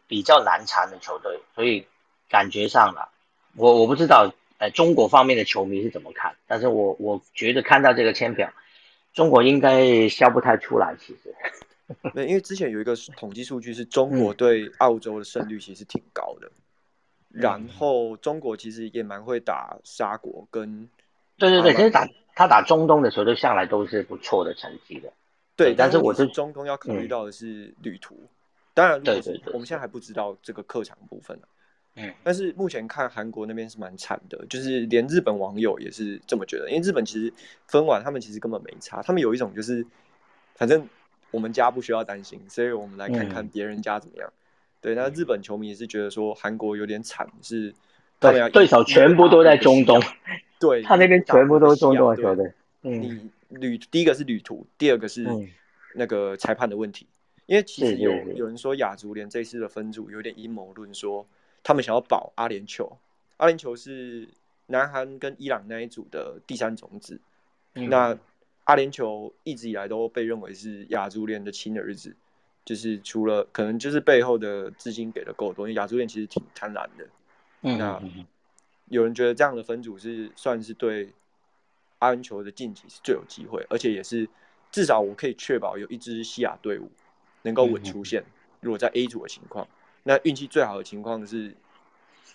[0.07, 1.87] 比较难缠的球队，所以
[2.29, 3.11] 感觉上了，
[3.57, 8.51] 我我不知道，呃，中国方面的球迷是怎么看，但是我我觉得看到这个签表，
[9.13, 11.35] 中国应该笑不太出来，其实。
[12.15, 16.51] 对，因为之前有一个统计数据是中国对澳洲的胜率其实挺高的，
[17.35, 20.89] 然后中国其实也蛮会打沙国跟，
[21.37, 25.13] 对对对，其实打他打中东的时候，就向来都是不错的成绩的，
[25.57, 28.17] 对，但是我是中东要考虑到的是旅途，
[28.73, 31.39] 当然，对对对，我们现在还不知道这个客场部分
[31.97, 37.33] 嗯，但是目前看韩国那边是蛮惨的，就是连日本网友也是这么觉得，因为日本其实
[37.67, 39.87] 分完他们其实根本没差，他们有一种就是
[40.55, 40.89] 反正。
[41.31, 44.33] 我们家不需要担心，所以我们来看看别人家怎么样。
[44.85, 47.73] 对，那日本球迷也是觉得说韩国有点惨，是
[48.21, 49.99] 对对手全部都在中东，
[50.61, 52.53] 对他那边全部都是中东的球队。
[52.83, 55.27] 你旅第一个是旅途，第二个是
[55.95, 57.07] 那个裁判的问题。
[57.47, 61.27] 因为其实有有人说亚足联这次的分组有点阴谋论，说
[61.63, 62.93] 他们想要保阿联酋。
[63.39, 64.29] 阿联酋是
[64.67, 67.19] 南韩跟伊朗那一组的第三种子，
[67.73, 68.19] 那。
[68.67, 72.17] 阿联酋一直以来都被认为是亚足联的亲儿子，
[72.65, 77.07] 就是除了可能就是背后的资金给的够多，因为亚洲链其实挺贪婪的。
[77.63, 78.03] 嗯那
[78.89, 81.11] 有人觉得这样的分组是算是对
[81.99, 84.29] 阿联酋的晋级是最有机会，而且也是
[84.71, 86.91] 至少我可以确保有一支西亚队伍
[87.43, 88.23] 能够稳出线。
[88.61, 89.67] 如果在 A 组的情况，
[90.03, 91.55] 那运气最好的情况是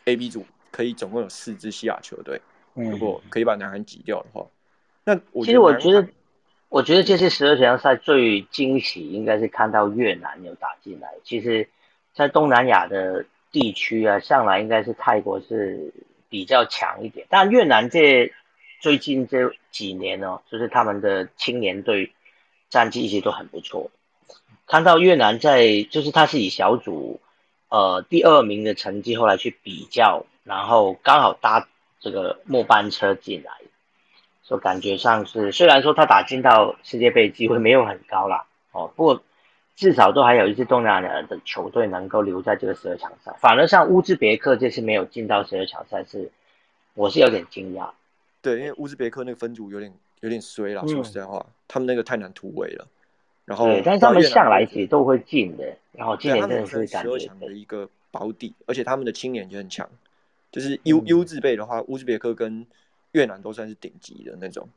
[0.05, 2.41] A、B 组可以总共有四支西亚球队，
[2.73, 4.47] 嗯如果可以把南韩挤掉的话，
[5.03, 6.07] 那我其实我觉得
[6.69, 11.09] 我觉得这次十二强赛最惊喜应该是看到越南有打进来。
[11.23, 11.67] 其实，
[12.13, 15.91] 在东南亚的地区啊，向来应该是泰国是
[16.29, 18.31] 比较强一点，但越南这
[18.79, 22.13] 最近这几年呢、就是他们的青年队
[22.69, 23.89] 战绩一直都很不错。
[24.67, 27.19] 看到越南在，就是他是以小组
[27.69, 31.67] 呃第二名的成绩后来去比较，然后刚好搭
[31.99, 33.51] 这个末班车进来，
[34.49, 39.21] 所以感觉上是虽然说他打进到世界杯机会没有很高啦，哦，不过
[39.75, 46.31] 至少都还有一支东南亚的球队能够留在这个十二强赛，反而像乌兹别克这次没有进到十二强赛是，
[46.95, 47.91] 我是有点惊讶。
[48.41, 52.87] 对，因为乌兹别克那个分组有点有点衰啦，嗯说实在话，他们那个太难突围了。
[53.45, 59.87] 然后对，但是他们向来其实都会进的，然后今对，年真的是感觉二强的一个保底，而且他们的青年也很强。
[60.51, 62.65] 就是 U、嗯 U 字辈的话，乌兹别克跟
[63.11, 64.67] 越南都算是顶级的那种。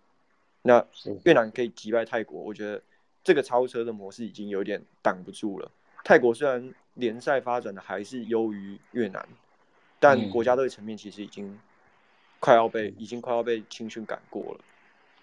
[0.63, 0.85] 那
[1.25, 2.81] 越南可以击败泰国，我觉得
[3.25, 5.71] 这个超车的模式已经有点挡不住了。
[6.05, 9.27] 泰国虽然联赛发展的还是优于越南，
[9.99, 11.59] 但嗯国家队层面其实已经
[12.39, 14.61] 快要被已经快要被青训赶过了。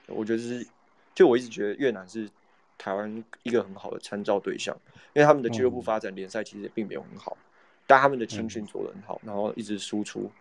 [0.08, 0.68] 我觉得是，
[1.14, 2.30] 就我一直觉得越南是
[2.78, 4.76] 台湾一个很好的参照对象，
[5.14, 7.38] 因为他们的俱乐部嗯发展联赛其实也并没有很好，
[7.86, 10.32] 但他们的青训做得很好，然后一直输出，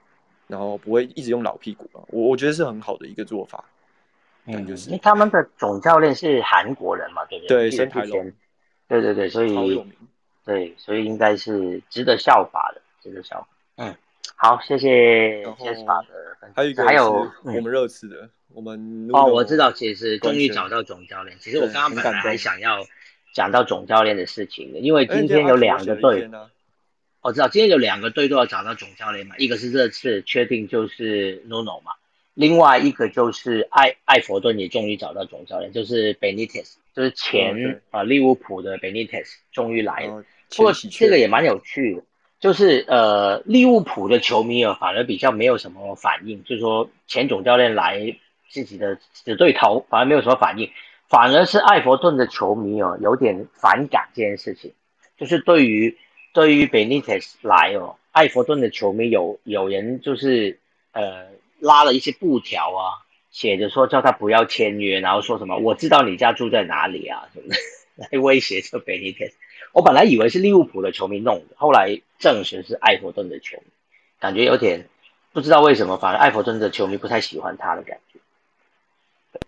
[0.48, 3.64] 然后不会一直用老屁股啊，我我觉得是很好的一个做法。
[4.46, 8.32] 嗯就嗯，是因为他们的总教练是韩国人嘛，对不对我记得申台龙
[8.88, 9.84] 对对对，所以。
[10.44, 13.48] 对，所以应该是值得效法的，值得效法。
[13.76, 13.94] 嗯，
[14.34, 16.52] 好，谢谢然后 Jasper 的分享。
[16.56, 21.36] 还有一个还有我嗯们热刺的，我们哦，我知道，其实终于找到总教练。
[21.38, 22.78] 其实我对刚刚本来还想要
[23.34, 26.48] 讲到总教练的事情的，因为哎今天有两个队，呢，
[27.20, 31.92] 我知道今天有两个队都要找到总教练嘛，一个是这次确定就是 Nuno 嘛，
[32.34, 40.24] 另外一个就是艾艾佛顿也终于找到总教练，就是 Benitez，就是前啊、利物浦的 Benitez 终于来了。
[40.56, 42.02] 不过这个也蛮有趣的，
[42.40, 48.16] 就是呃，利物浦的球迷啊，反而比较没有什么反应，就是说前总教练来
[48.48, 50.70] 自己的死对头，反而没有什么反应，
[51.08, 54.72] 反而是艾佛顿的球迷哦，有点反感这件事情，
[55.18, 55.98] 就是对于
[56.38, 60.60] 对于 Benitez 来哦，艾弗顿的球迷有有人就是
[60.92, 61.26] 呃
[61.58, 67.56] 拉了一些布条啊，写着说叫他不要签约，然后说什么我知道你家住在哪里啊什么的，
[67.96, 69.32] 来威胁这 Benitez。
[69.72, 73.64] 我本来以为是利物浦的球迷弄的，后来证实是艾弗顿的球迷，
[74.20, 74.88] 感觉有点
[75.32, 79.40] 不知道为什么，反而艾弗顿的球迷不太喜欢他的感觉。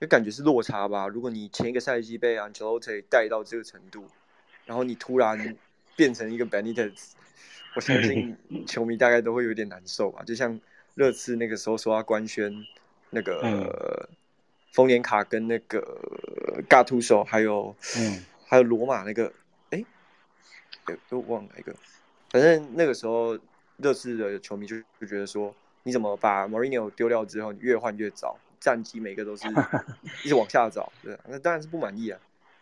[0.00, 1.06] 就感觉是落差吧。
[1.06, 4.06] 如果你前一个赛季被 Ancelotti 带到这个程度，
[4.64, 5.54] 然后你突然
[6.00, 7.10] 变成一个 Benitez，
[7.76, 8.34] 我相信
[8.66, 10.22] 球迷大概都会有点难受吧。
[10.24, 10.58] 就像
[10.94, 12.50] 热刺那个时候说要官宣
[13.10, 14.08] 那个、嗯
[14.72, 15.84] 丰年卡跟那个
[16.68, 19.30] 嘎图手，还有嗯还有罗马那个，
[19.70, 19.84] 哎，
[20.84, 21.74] 哎都忘了哪一个。
[22.30, 23.36] 反正那个时候
[23.78, 29.48] 热刺的球迷就就觉得说，你怎么把 Mourinho 丢掉之后，你越换越早，战绩每个都是
[30.24, 32.18] 一直往下找，对啊，那当然是不满意啊。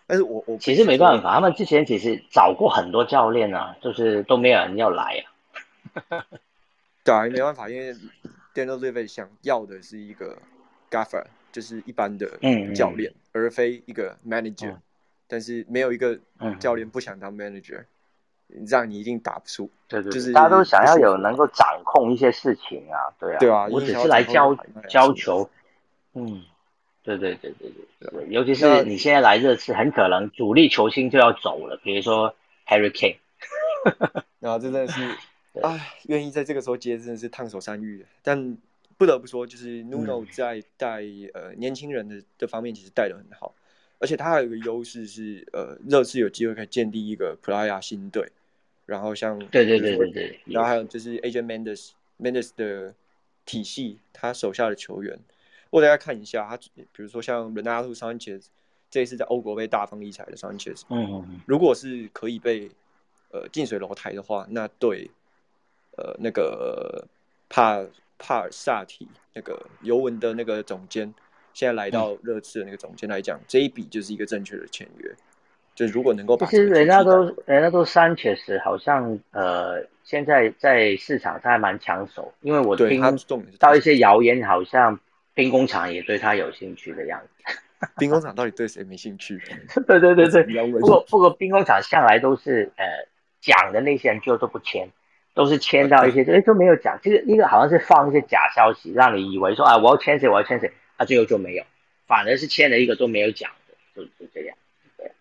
[0.09, 6.27] 但是我我其实没办法，他们之前其实找过很多教练啊，就是都没有人要来啊。
[7.05, 7.95] 对啊，没办法，因为
[8.55, 10.37] Daniel Levy 想要的是一个
[10.91, 14.83] gaffer，就是一般的嗯嗯教练，而非一个 manager、嗯
[15.31, 17.85] 但是没有一个嗯教练不想当 manager，
[18.67, 19.71] 这样你一定打不出。
[19.87, 24.57] 对对对，就是大家都想要有能够掌控一些事情啊，对啊，对啊我只是来教
[24.89, 25.51] 教球，
[26.15, 26.43] 嗯，
[27.17, 32.35] 对对对对对对，尤其是你现在来热刺，很可能主力球星就要走了，比如说
[32.67, 33.17] Harry Kane，
[34.41, 35.01] 然后这真的是，
[35.55, 35.63] 对。
[35.63, 38.05] 哎，愿意在这个时候接，真的是烫手山芋。
[38.23, 38.57] 但
[38.97, 40.29] 不得不说，就是 Nuno 嗯。
[40.31, 43.55] 在带、呃年轻人的这方面其实带的很好，
[43.99, 48.31] 而且他还有一个优势是，呃，热刺有机会可以建立一个普拉亚新队，
[48.87, 51.91] 然后像对对对对对，然后还有就是 Agent Mendes
[52.21, 52.95] Mendes 的
[53.45, 55.19] 体系，他手下的球员，
[55.71, 58.47] 我大家看一下，他比如说像 Renato Sanchez，
[58.91, 62.71] 这一次在欧国被大放异彩的 Sanchez，嗯，如果是可以被
[63.31, 65.11] 呃近水楼台的话，那对
[65.97, 67.05] 呃那个
[67.49, 67.85] 帕
[68.19, 71.13] 帕尔萨提那个尤文的那个总监，
[71.53, 75.15] 现在来到热刺的那个总监来讲，这一笔就是一个正确的签约。
[75.75, 83.01] 就如果能够把其实人家都人家都三确实好像呃现在在市场上还蛮抢手，因为我听
[83.61, 84.99] 到一些谣言，好像
[85.39, 87.55] 兵工厂也对他有兴趣的样子。
[87.97, 89.41] 兵工厂到底对谁没兴趣？
[89.87, 92.85] 对对对对， 不过不过兵工厂向来都是呃
[93.41, 94.89] 讲的那些人就都不签，
[95.35, 101.63] 都是签到一些 哎都没有讲，其实一个好像是放一些假消息，让你以为说啊我要签谁我要签谁，啊最后就没有，
[102.09, 104.57] 反而是签了一个都没有讲的，就就这样。
[104.97, 105.13] 对，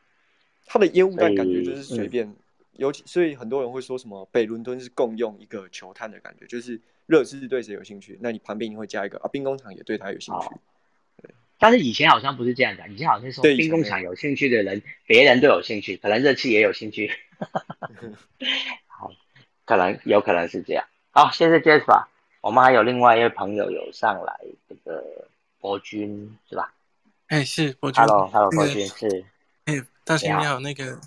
[0.65, 2.33] 他的烟雾弹感觉就是随便，
[2.77, 10.49] 尤其所以很多人会说什么北伦敦是共用一个球探的感觉，就是热刺对谁有兴趣，那你旁边会加一个啊兵工厂也对他有兴趣。
[11.59, 17.11] 但是以前好像不是这样的，以前好像说兵工厂有兴趣的人，别人都有兴趣，可能热气也有兴趣。
[18.85, 19.11] 好，
[19.65, 20.85] 可能有可能是这样。
[21.09, 22.05] 好，谢谢 Jasper。
[22.41, 25.27] 我们还有另外一位朋友有上来，这个
[25.59, 26.71] 博君是吧？
[27.29, 28.03] 哎，是博君。
[28.03, 29.25] Hello，Hello，博君是。
[29.65, 31.01] 哎，大兴你好，那个，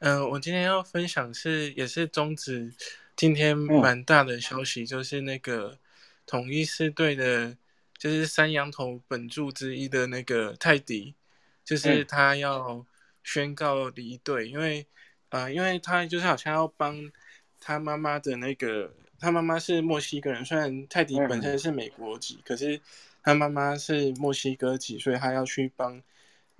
[0.00, 2.74] 嗯，我今天要分享是也是中止
[3.16, 5.78] 今天蛮大的消息，就是那个
[6.26, 7.56] 统一狮队的。
[8.00, 11.14] 就是三羊头本柱之一的那个泰迪，
[11.62, 12.86] 就是他要
[13.22, 14.86] 宣告离队，因为，
[15.28, 17.12] 呃，因为他就是好像要帮
[17.60, 22.80] 他妈妈的那个，他妈妈是墨西哥人，虽然泰迪本身是美国籍，可是
[23.22, 26.00] 他妈妈是墨西哥籍，所以他要去帮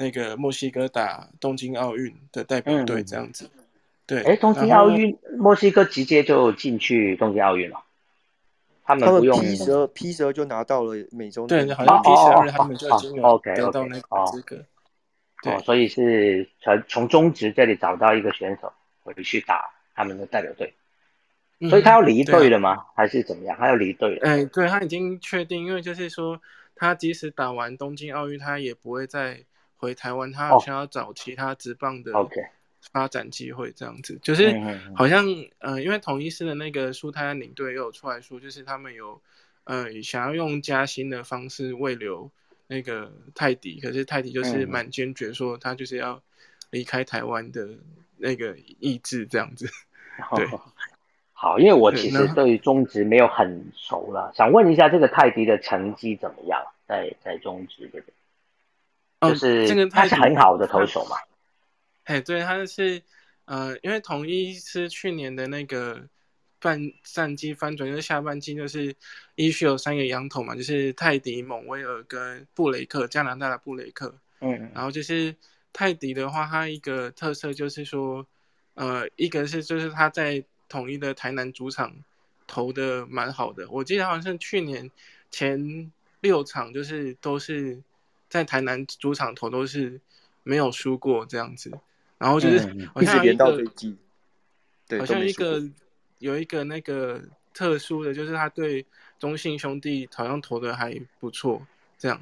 [0.01, 3.51] 那个墨西哥打东京奥运的代表队这样子。
[4.07, 7.85] 对，哎，东京奥运，墨西哥直接就进去东京奥运了。
[8.83, 11.47] 他们不用 P 十二，P 十二就拿到了美洲。
[11.47, 14.65] 对，好像 P 十二他们就已经有得到那个资格。
[15.43, 18.73] 对，所以是从从中职这里找到一个选手
[19.03, 20.73] 回去打他们的代表队。
[21.69, 22.87] 所以他要离队了吗？
[22.97, 23.55] 还是怎么样？
[23.61, 24.27] 他要离队了？
[24.27, 26.41] 哎，对他已经确定，因为就是说，
[26.75, 29.45] 他即使打完东京奥运，他也不会再
[29.81, 32.13] 回台湾，他好像要找其他职棒的。
[32.95, 34.59] 发展机会这样子，就是
[34.97, 35.23] 好像
[35.59, 39.21] 呃，因为统一师的那个苏泰安领队又有出来说，就是他们有
[39.65, 42.31] 呃想要用加薪的方式慰留
[42.69, 46.23] 那个泰迪，可是泰迪就是蛮坚决说他就是要
[46.71, 47.69] 离开台湾的
[48.17, 49.69] 那个意志这样子。
[50.35, 50.47] 对，
[51.35, 56.65] 好，因为我其实对于中职没有很熟了，想问一下这个泰迪的成绩怎么样？
[56.89, 58.05] 在在中职这边，
[59.21, 61.17] 就是这个他是很好的投手嘛。
[62.05, 63.03] 哎，对，他是，
[63.45, 66.09] 呃，因为统一是去年的那个
[66.59, 68.95] 半战绩翻转，就是下半季就是
[69.35, 74.15] 一序有三个羊头嘛，就是泰迪、蒙威尔跟布雷克，加拿大的布雷克。
[74.41, 75.37] 嗯，然后就是
[75.73, 78.27] 泰迪的话，他一个特色就是说，
[78.75, 81.95] 呃，一个是就是他在统一的台南主场
[82.47, 84.91] 投的蛮好的，我记得好像是去年
[85.31, 87.81] 前六场就是都是
[88.31, 90.01] 在台南主场投都是
[90.43, 91.71] 没有输过这样子。
[92.17, 92.59] 然后就是
[92.95, 93.65] 好像一个，
[94.99, 95.63] 好像一个
[96.19, 97.23] 有一个那个
[97.53, 98.85] 特殊的，就是他对
[99.19, 101.67] 中信兄弟好像投的还不错，
[101.99, 102.21] 这样。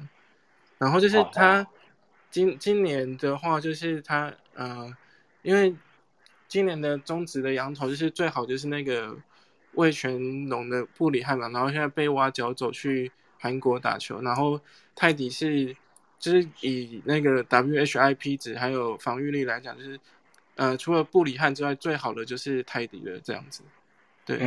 [0.77, 1.67] 然后就是他
[2.31, 4.95] 今今年的话，就是他呃，
[5.41, 5.75] 因为
[6.47, 9.17] 今年的中职的羊头就是最好就是那个
[9.73, 14.61] 魏全龙的布里汉嘛，然后现在被挖角走去韩国打球，然后
[14.95, 15.75] 泰迪是。
[16.19, 19.97] 就是以那个 WHIP 值还有防御力来讲，就是
[20.55, 23.63] 呃，除了布里汉之外，最好的就是泰迪了这样子。
[24.25, 24.37] 对，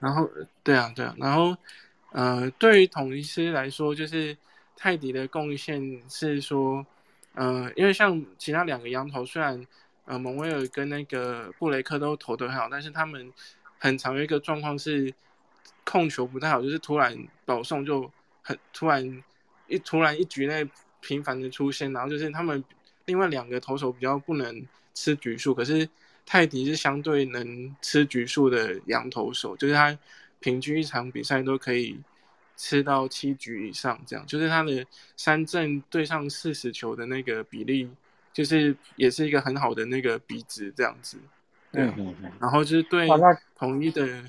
[0.00, 0.30] 然后
[0.62, 1.56] 对啊，对啊，然后
[2.12, 4.36] 呃，对于统一师来说，就是
[4.76, 6.86] 泰迪的贡献是说，
[7.34, 9.66] 呃，因为像其他两个羊头，虽然
[10.04, 13.32] 呃蒙威尔跟那个布雷克都投得很好，但是他们
[13.78, 15.12] 很长一个状况是
[15.84, 18.08] 控球不太好，就是突然保送就
[18.42, 19.22] 很突然
[19.66, 20.64] 一突然一局内。
[21.00, 22.62] 频繁的出现，然后就是他们
[23.06, 25.88] 另外两个投手比较不能吃局数，可是
[26.26, 29.98] 泰迪是相对能吃局数的羊投手，就是他
[30.38, 31.98] 平均一场比赛都可以
[32.56, 34.86] 吃到七局以上，这样就是他的
[35.16, 37.90] 三振对上四十球的那个比例，
[38.32, 41.18] 就是也是一个很好的那个比值这样子。
[41.72, 41.82] 对，
[42.40, 43.08] 然后就是对
[43.56, 44.24] 统一的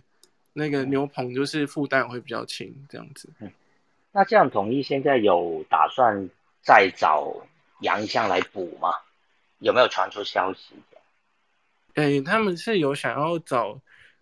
[0.53, 3.30] 那个牛棚就是负担会比较轻，这样子。
[4.11, 6.30] 那这样统一现在有打算？
[6.62, 7.45] 再找
[7.82, 8.89] 杨将来补吗？
[9.59, 10.74] 有没有传出消息？
[11.93, 13.80] 哎，他们是有想要找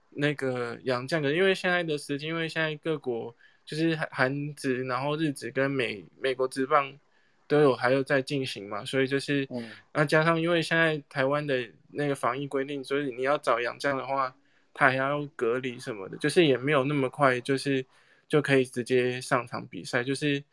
[0.10, 3.34] 那个杨将的，因为现在的时间，因为现在各国
[3.64, 7.00] 就是韩职，然后日职跟美美国职棒
[7.48, 9.48] 都有还有在进行嘛，所以就是，
[9.94, 14.36] 那加上因为现在台湾的那个防疫规定，所以你要找杨将的话，
[14.74, 17.86] 他还要隔离什么的，就是也没有那么快，就是
[18.28, 20.44] 就可以直接上场比赛，就是。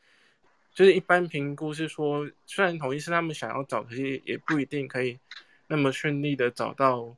[0.76, 5.18] 就是一般评估是说，虽然统一是他们想要找，可是也不一定可以
[5.68, 7.16] 那么顺利的找到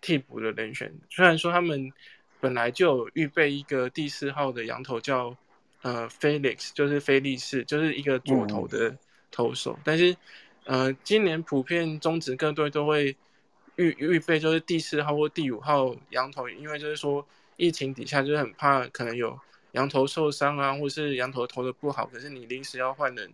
[0.00, 0.90] 替补的人选。
[1.10, 1.92] 虽然说他们
[2.40, 5.36] 本来就有预备一个第四号的羊头叫
[5.82, 8.96] 呃 Felix，就是菲利士，就是一个左投的
[9.30, 10.16] 投手，但是
[10.64, 13.14] 呃今年普遍中职各队都会
[13.76, 17.26] 预预备就是第四号或第五号羊头，因为就是说
[17.58, 19.38] 疫情底下就是很怕可能有
[19.74, 23.32] 羊头受伤啊，或是羊头投的不好，可是你临时要换人。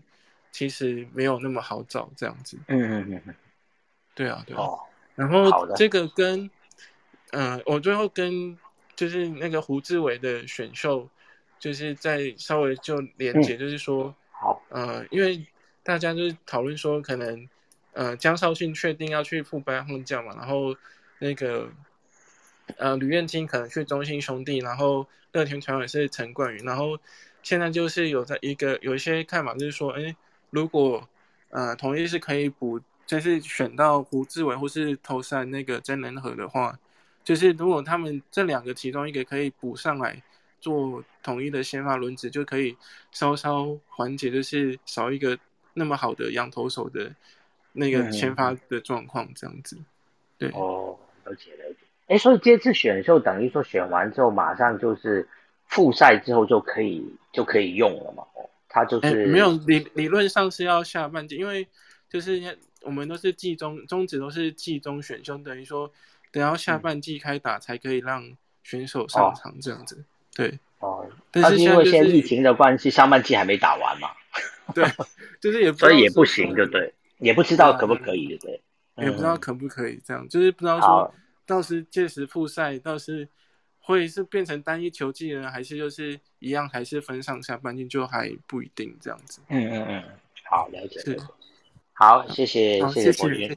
[0.53, 2.59] 其实没有那么好找这样子。
[2.66, 3.34] 嗯嗯嗯嗯，
[4.16, 4.66] 对啊对啊。
[5.14, 6.51] 然后这个跟，
[7.30, 8.59] 嗯，我最后跟
[8.97, 11.09] 就是那个胡志伟的选秀，
[11.61, 15.47] 就是在稍微就连接，就是说，好，呃，因为
[15.84, 17.49] 大家就是讨论说，可能，
[17.93, 20.74] 呃，江少庆确定要去副班混将嘛，然后
[21.20, 21.70] 那个，
[22.79, 26.99] 呃，吕彦青可能去中信兄弟，然后乐天传也是陈冠宇，然后
[27.43, 30.14] 现在就是有在一个有一些看法，就是说，哎。
[30.53, 31.09] 如果
[31.51, 36.77] 呃，同意是可以补，就是选到胡志伟或是投山那个真人和的话，
[37.23, 40.21] 就是如果他们这两个其中一个可以补上来
[40.61, 42.77] 做统一的先发轮值，就可以
[43.12, 45.39] 稍稍缓解，就是少一个
[45.75, 47.14] 那么好的羊头手的
[47.75, 49.79] 那个先发的状况，这样子。
[50.37, 51.89] 对哦，了解了解。
[52.11, 55.29] 哎，所以这次选秀等于说选完之后，马上就是
[55.65, 58.25] 复赛之后就可以就可以用了嘛？
[58.35, 58.51] 哦。
[58.73, 61.67] 他就是没有理理论上是要下半季，因为
[62.09, 62.41] 就是
[62.83, 65.91] 我们都是季中终止都是季中选秀，等于说
[66.31, 68.23] 等到下半季开打才可以让
[68.63, 70.05] 选手上场这样子。
[70.37, 74.09] 对哦，但是因为现在疫情的关系，上半季还没打完嘛。
[74.73, 74.85] 对，
[75.41, 76.95] 就是也所以也不行，对不对？
[77.19, 78.63] 也不知道可不可以，对不对？
[79.05, 81.13] 也不知道可不可以这样，就是不知道说
[81.45, 83.28] 到时届时复赛，到时。
[83.82, 89.41] 会是变成单一球技呢，还是就是一样，还是分上下半季，就还不一定这样子。
[89.49, 90.05] 嗯嗯嗯，
[90.45, 91.01] 好，了解。
[91.01, 91.18] 是，
[91.95, 93.51] 好，谢谢谢谢伯君。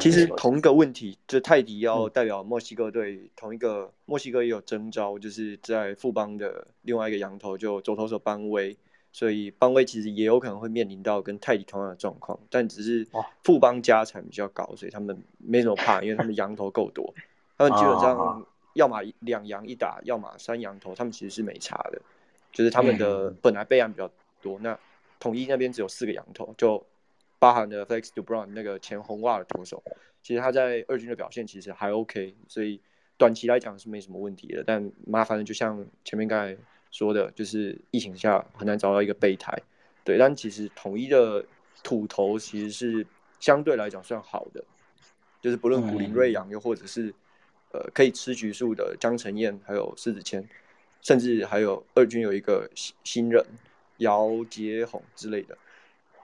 [0.00, 8.76] 其实同一个问题，就泰迪要代表墨西哥队，同一个墨西哥也有征召，就是在富邦的另外一个羊头，就左投手邦威，
[9.12, 13.06] 所以邦威其实也有可能会面临到跟泰迪同样的状况，但只是
[13.44, 17.14] 富邦家产比较高，所以他们没什么怕，因为他们羊头够多，
[17.56, 18.44] 他们基本上。
[18.74, 22.00] 要么两羊一打，要么三羊头，他们其实是没差的，
[22.52, 24.10] 就是他们的本来备案比较
[24.40, 24.58] 多。
[24.60, 24.78] 那
[25.20, 26.82] 统一那边只有四个羊头，就
[27.38, 29.82] 包含了 Felix Dubron 那个前红袜的投手，
[30.22, 32.80] 其实他在二军的表现其实还 OK，所以
[33.18, 34.64] 短期来讲是没什么问题的。
[34.66, 36.56] 但麻烦的就像前面刚才
[36.92, 39.52] 说的，就是疫情下很难找到一个备胎。
[40.04, 41.44] 对，但其实统一的
[41.82, 43.04] 土头其实是
[43.40, 44.64] 相对来讲算好的，
[45.40, 47.12] 就是不论古林瑞阳又或者是。
[47.74, 50.46] 呃，可以吃橘树的江承燕，还有狮子谦，
[51.00, 53.42] 甚至还有二军有一个新新人
[53.96, 55.56] 姚杰宏之类的，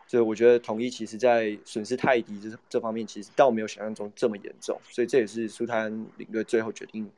[0.06, 7.10] 所以我觉得统一其实在损失泰迪这这方面，其实倒没有想象中这么严重，所以这也是苏泰安领队最后决定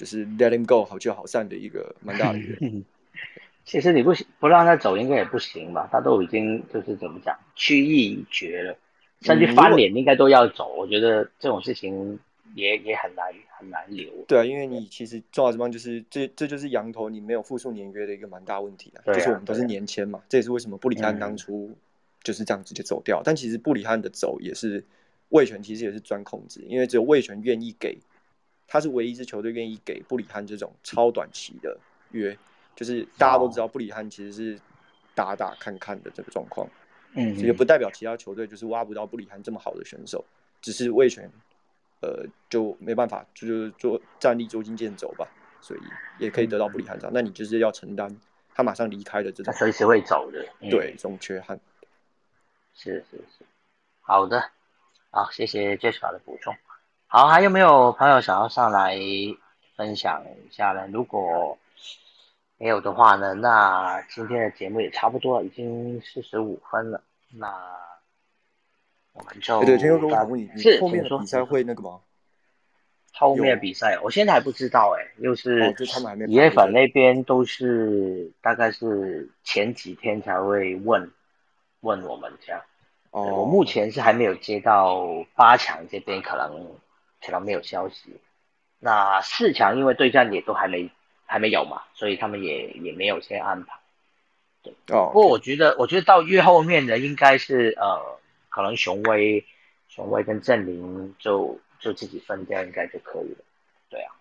[0.00, 2.82] 就是 let him go 好聚好散的一个蛮大的原因。
[3.66, 5.86] 其实你不不让他走，应该也不行吧？
[5.92, 8.76] 他都已经就是怎么讲，屈意已决了，
[9.20, 10.74] 甚至翻脸应该都要走。
[10.76, 12.18] 我觉得这种事情。
[12.56, 14.10] 也也很难很难留。
[14.26, 18.98] 对啊，因为你其实重要地方就是这这就是羊头，你没有复数年约的一个蛮大问题啊。
[19.14, 21.72] 就是我们都是年签嘛，这也是为什么布里汉当初
[22.24, 23.22] 就是这样直接走掉。
[23.24, 24.84] 但其实布里汉的走也是
[25.28, 27.96] 魏权，其实也是钻空子，因为只有魏权愿意给，
[28.70, 31.76] 他是唯一一支球队愿意给布里汉这种超短期的
[32.12, 32.34] 约。
[32.76, 34.58] 就是大家都知道布里汉其实是
[35.14, 36.66] 打打看看的这个状况，
[37.14, 40.24] 嗯，也不代表其他球队就是挖不到布里汉这么好的选手，
[40.62, 41.28] 只是魏权。
[42.02, 45.28] 呃，就没办法，就是做站立捉襟见肘吧，
[45.60, 45.80] 所以
[46.18, 47.10] 也可以得到布里汉样。
[47.12, 48.16] 那你就是要承担
[48.54, 51.60] 他马上离开的这种，随时会走的，对，这种缺憾。
[52.72, 53.44] 是是是，
[54.00, 54.50] 好的，
[55.10, 56.56] 好，谢谢 Jessica 的补充。
[57.12, 58.96] 好，还有没有朋友想要上来
[59.74, 60.86] 分享一下呢？
[60.92, 61.58] 如果
[62.56, 67.02] 没有的话呢，那今天的节目也差不多了，已经四十五分了。
[67.30, 67.52] 那。
[69.12, 71.98] 我们就对，天佑哥，我问你，是后面的比赛会那个吗？
[73.12, 75.74] 后面比赛，我现在还不知道哎，又是。
[76.28, 81.10] 野粉那边都是大概是前几天才会问
[81.80, 82.62] 问我们这样。
[83.10, 83.24] 哦。
[83.34, 86.72] 我目前是还没有接到八强这边可能
[87.24, 88.20] 可能没有消息。
[88.78, 90.90] 那四强因为对战也都还没
[91.26, 93.78] 还没有嘛，所以他们也也没有先安排。
[94.62, 94.72] 对。
[94.88, 95.10] 哦。
[95.12, 98.18] 不过我觉得，我觉得到越后面的应该是呃。
[98.52, 99.46] 可能雄威、
[99.88, 103.44] 雄威跟郑林就就自己分掉应该就可以了，
[103.88, 104.12] 对啊，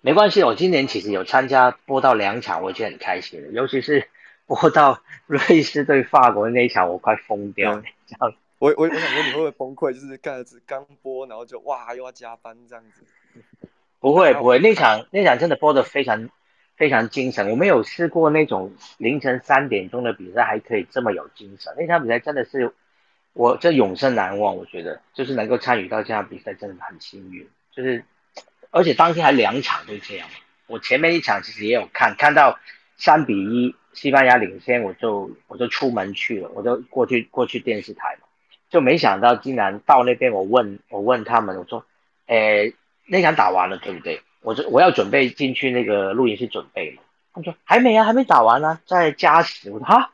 [0.00, 0.42] 没关系。
[0.42, 3.52] 我今年其实有参加播到两场，我已经很开心了。
[3.52, 4.08] 尤其是
[4.44, 7.84] 播到瑞士对法国那一场，我快疯掉了。
[8.58, 9.92] 我我我想说你会不会崩溃？
[9.92, 13.02] 就是刚刚播，然后就哇又要加班这样子。
[14.00, 16.30] 不会不会，那场那场真的播的非常
[16.76, 17.50] 非常精神。
[17.50, 21.74] 我没有试过那种凌晨三点钟的比赛还可以这么有精神。
[21.76, 22.72] 那场比赛真的是
[23.32, 24.56] 我这永生难忘。
[24.56, 27.48] 我觉得就是能够参与到这场比赛真的很幸运。
[27.72, 28.04] 就是
[28.70, 30.28] 而且当天还两场都这样。
[30.66, 32.58] 我前面一场其实也有看，看到
[32.96, 38.25] 三比一西班牙领先，我就我就出门去了，我就过去过去电视台嘛，
[38.70, 41.84] 就没想到竟然到那边，我问我问他们，我说，
[42.26, 42.74] 诶，
[43.06, 44.20] 那场打完了对不对？
[44.42, 47.02] 我就我要准备进去那个录音室准备嘛，
[47.32, 49.70] 他们说还没啊，还没打完呢，在加时。
[49.70, 50.10] 我说哈，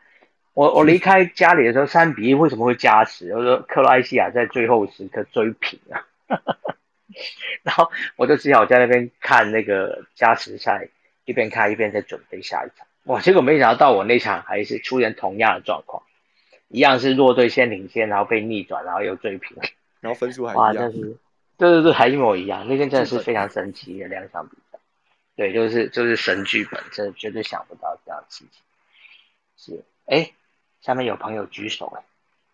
[0.55, 3.35] 我我离开家里的时候三比一，为什么会加时？
[3.35, 6.07] 我说克罗埃西亚在最后时刻追平啊。
[7.63, 10.89] 然后我就只好在那边看那个加时赛，
[11.27, 12.87] 一边看一边在准备下一场。
[13.05, 16.03] 哇，结果没想到到我那场还是出现同样的状况，
[16.73, 19.55] 一样是弱队先领先，然后被逆转，然后又追平，
[20.01, 21.19] 然后分数还哇，真是，
[21.59, 22.67] 对对对，还一模一样。
[22.67, 24.79] 那天真的是非常神奇的两场比赛，
[25.37, 28.63] 对，就是就是神剧本，真的绝对想不到这样的事情。
[29.59, 30.33] 是，哎，
[30.81, 31.93] 下面有朋友举手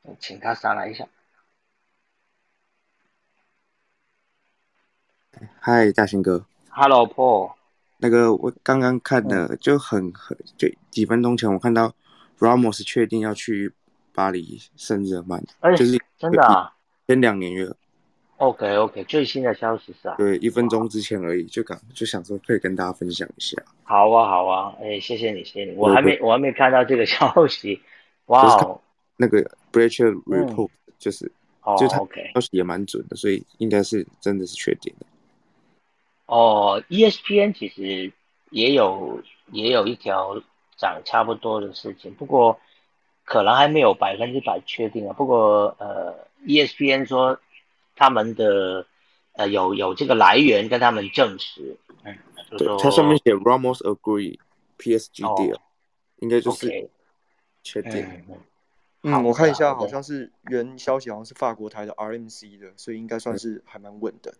[0.02, 1.06] 哎，请他上来一下。
[5.60, 6.44] 嗨，大兴哥。
[6.70, 7.52] Hello，Paul。
[7.98, 11.94] 那个我刚刚看的就很很就几分钟前，我看到
[12.40, 13.72] Ramos 确定要去
[14.18, 15.40] 巴黎圣日耳曼，
[15.76, 16.74] 就是真的啊，
[17.06, 17.70] 前两年约。
[18.38, 20.16] OK OK，最新的消息是啊。
[20.18, 23.56] 对，一分钟之前而已，就刚就想说可以跟大家分享一下。
[23.84, 27.80] 好啊好啊，哎，谢谢你谢谢你，我还没我还没看到这个消息。
[28.26, 28.80] 哇哦，
[29.16, 29.40] 那个
[29.70, 31.30] Breacher Report 就是，
[31.62, 35.06] 哦就他 OK 消息也蛮准的，所以应该是真的是确定的。
[36.26, 38.12] 哦，ESPN 其实
[38.50, 40.42] 也有也有一条
[40.76, 42.58] 讲差不多的事情，不过
[43.28, 45.12] 可能还没有百分之百确定啊。
[45.12, 46.14] 不过呃
[46.46, 47.38] ，ESPN 说
[47.94, 48.86] 他们的
[49.32, 52.16] 呃有有这个来源跟他们证实，嗯，
[52.56, 54.38] 对，它上面写 Ramos agree
[54.78, 55.58] PSG deal，
[56.20, 56.88] 应该就是
[57.62, 58.24] 确定。
[59.02, 64.32] 嗯，我看一下，好像是原消息好像是法国台的 RMC 的，所以应该算是还蛮稳的。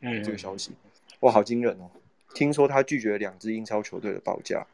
[0.00, 0.72] 嗯，这个消息。
[1.20, 1.90] 哇，好惊人哦！
[2.34, 4.66] 听说他拒绝两支英超球队的报价。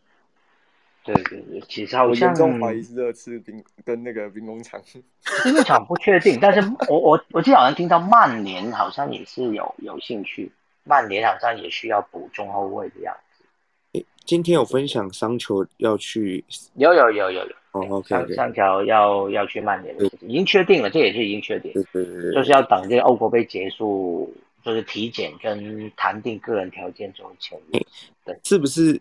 [1.07, 4.81] 对对对，其实好像严重怀疑是热刺兵跟那个兵工厂。
[5.45, 10.51] 兵工厂不确定，但是我我我记得好像听到曼联好像也是有有兴趣，
[10.85, 14.05] 曼联好像也需要补中后卫的样子。
[14.25, 16.45] 今天有分享桑球要去，
[16.75, 17.55] 有有有有有。
[17.73, 24.35] 哦，OK，桑乔要要去曼联的事情已经确定了，这也是已经确定，对对对，就是要等这个欧国杯结束。
[24.65, 27.81] 就是体检跟谈定个人条件之后签约，
[28.25, 29.01] 对，是不是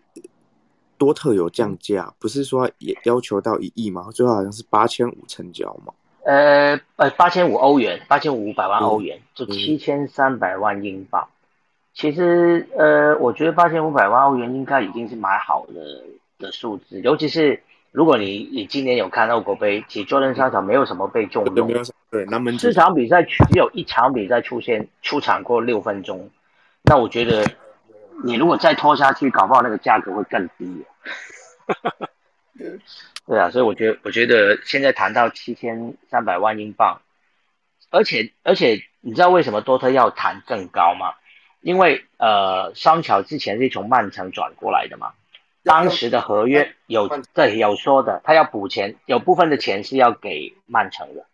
[0.98, 2.12] 多特有降价？
[2.18, 4.08] 不是说也要求到一亿吗？
[4.12, 5.92] 最后好像是八千五成交嘛。
[6.24, 11.28] 呃呃，八千五欧元，八千五百万欧元，就七千三百万英镑。
[11.94, 16.02] 其实呃，我觉得八千五百万欧元应该已经是蛮好的
[16.38, 17.62] 的数字，尤其是。
[17.92, 21.66] 如果你你今年有看到国杯，其实周伦商场没有什么被重用，
[22.10, 26.28] 对，那四场比赛只有一场比赛出现出场过六分钟，
[26.82, 27.42] 那我觉得
[28.24, 30.84] 你如果再拖下去，搞不好那个价格会更低。
[33.26, 37.00] 对啊，所以我觉得我觉得现在谈到七千三百万英镑，
[37.90, 41.14] 而且而且你知道为什么多特要谈更高吗？
[41.60, 45.12] 因为呃，桑乔之前是从曼城转过来的嘛。
[45.64, 51.26] 当时的合约有对有说的，他要补钱，有部分的钱是要给曼城的。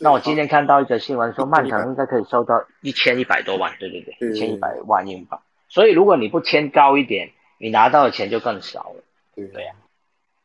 [0.00, 5.42] 那我今天看到一则新闻说，曼城应该可以收到一千一百多万，对对对，一千一百万英镑。
[5.72, 9.02] 所以如果你不签高一点，你拿到的钱就更少了。
[9.34, 9.72] 对对呀，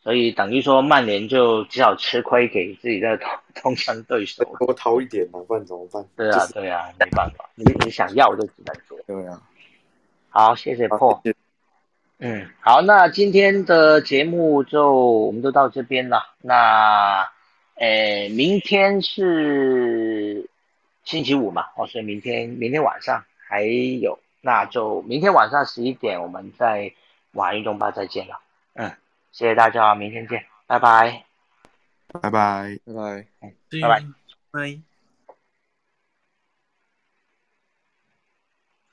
[0.02, 6.06] 所以等于说曼联就只好吃亏给自己的同同城对手，多掏一点嘛，不然怎么办？
[6.16, 8.98] 对啊对啊，没办法，你你想要就只能做。
[9.06, 9.42] 对啊，
[10.30, 11.20] 好，谢谢 Paul。
[12.20, 16.24] 嗯，好，那今天的节目就我们就到这边了。
[16.42, 17.30] 那，
[17.76, 20.50] 诶，明天是
[21.04, 21.66] 星期五嘛？
[21.76, 26.94] 哦，所以明天明天晚上还有，那就明天晚上十一点我们在
[27.32, 28.40] 玩运动吧再见了。
[28.74, 28.92] 嗯，
[29.32, 31.26] 谢谢大家，明天见，拜拜，
[32.08, 33.28] 拜拜，拜拜，
[33.82, 34.06] 拜拜，
[34.52, 34.87] 拜。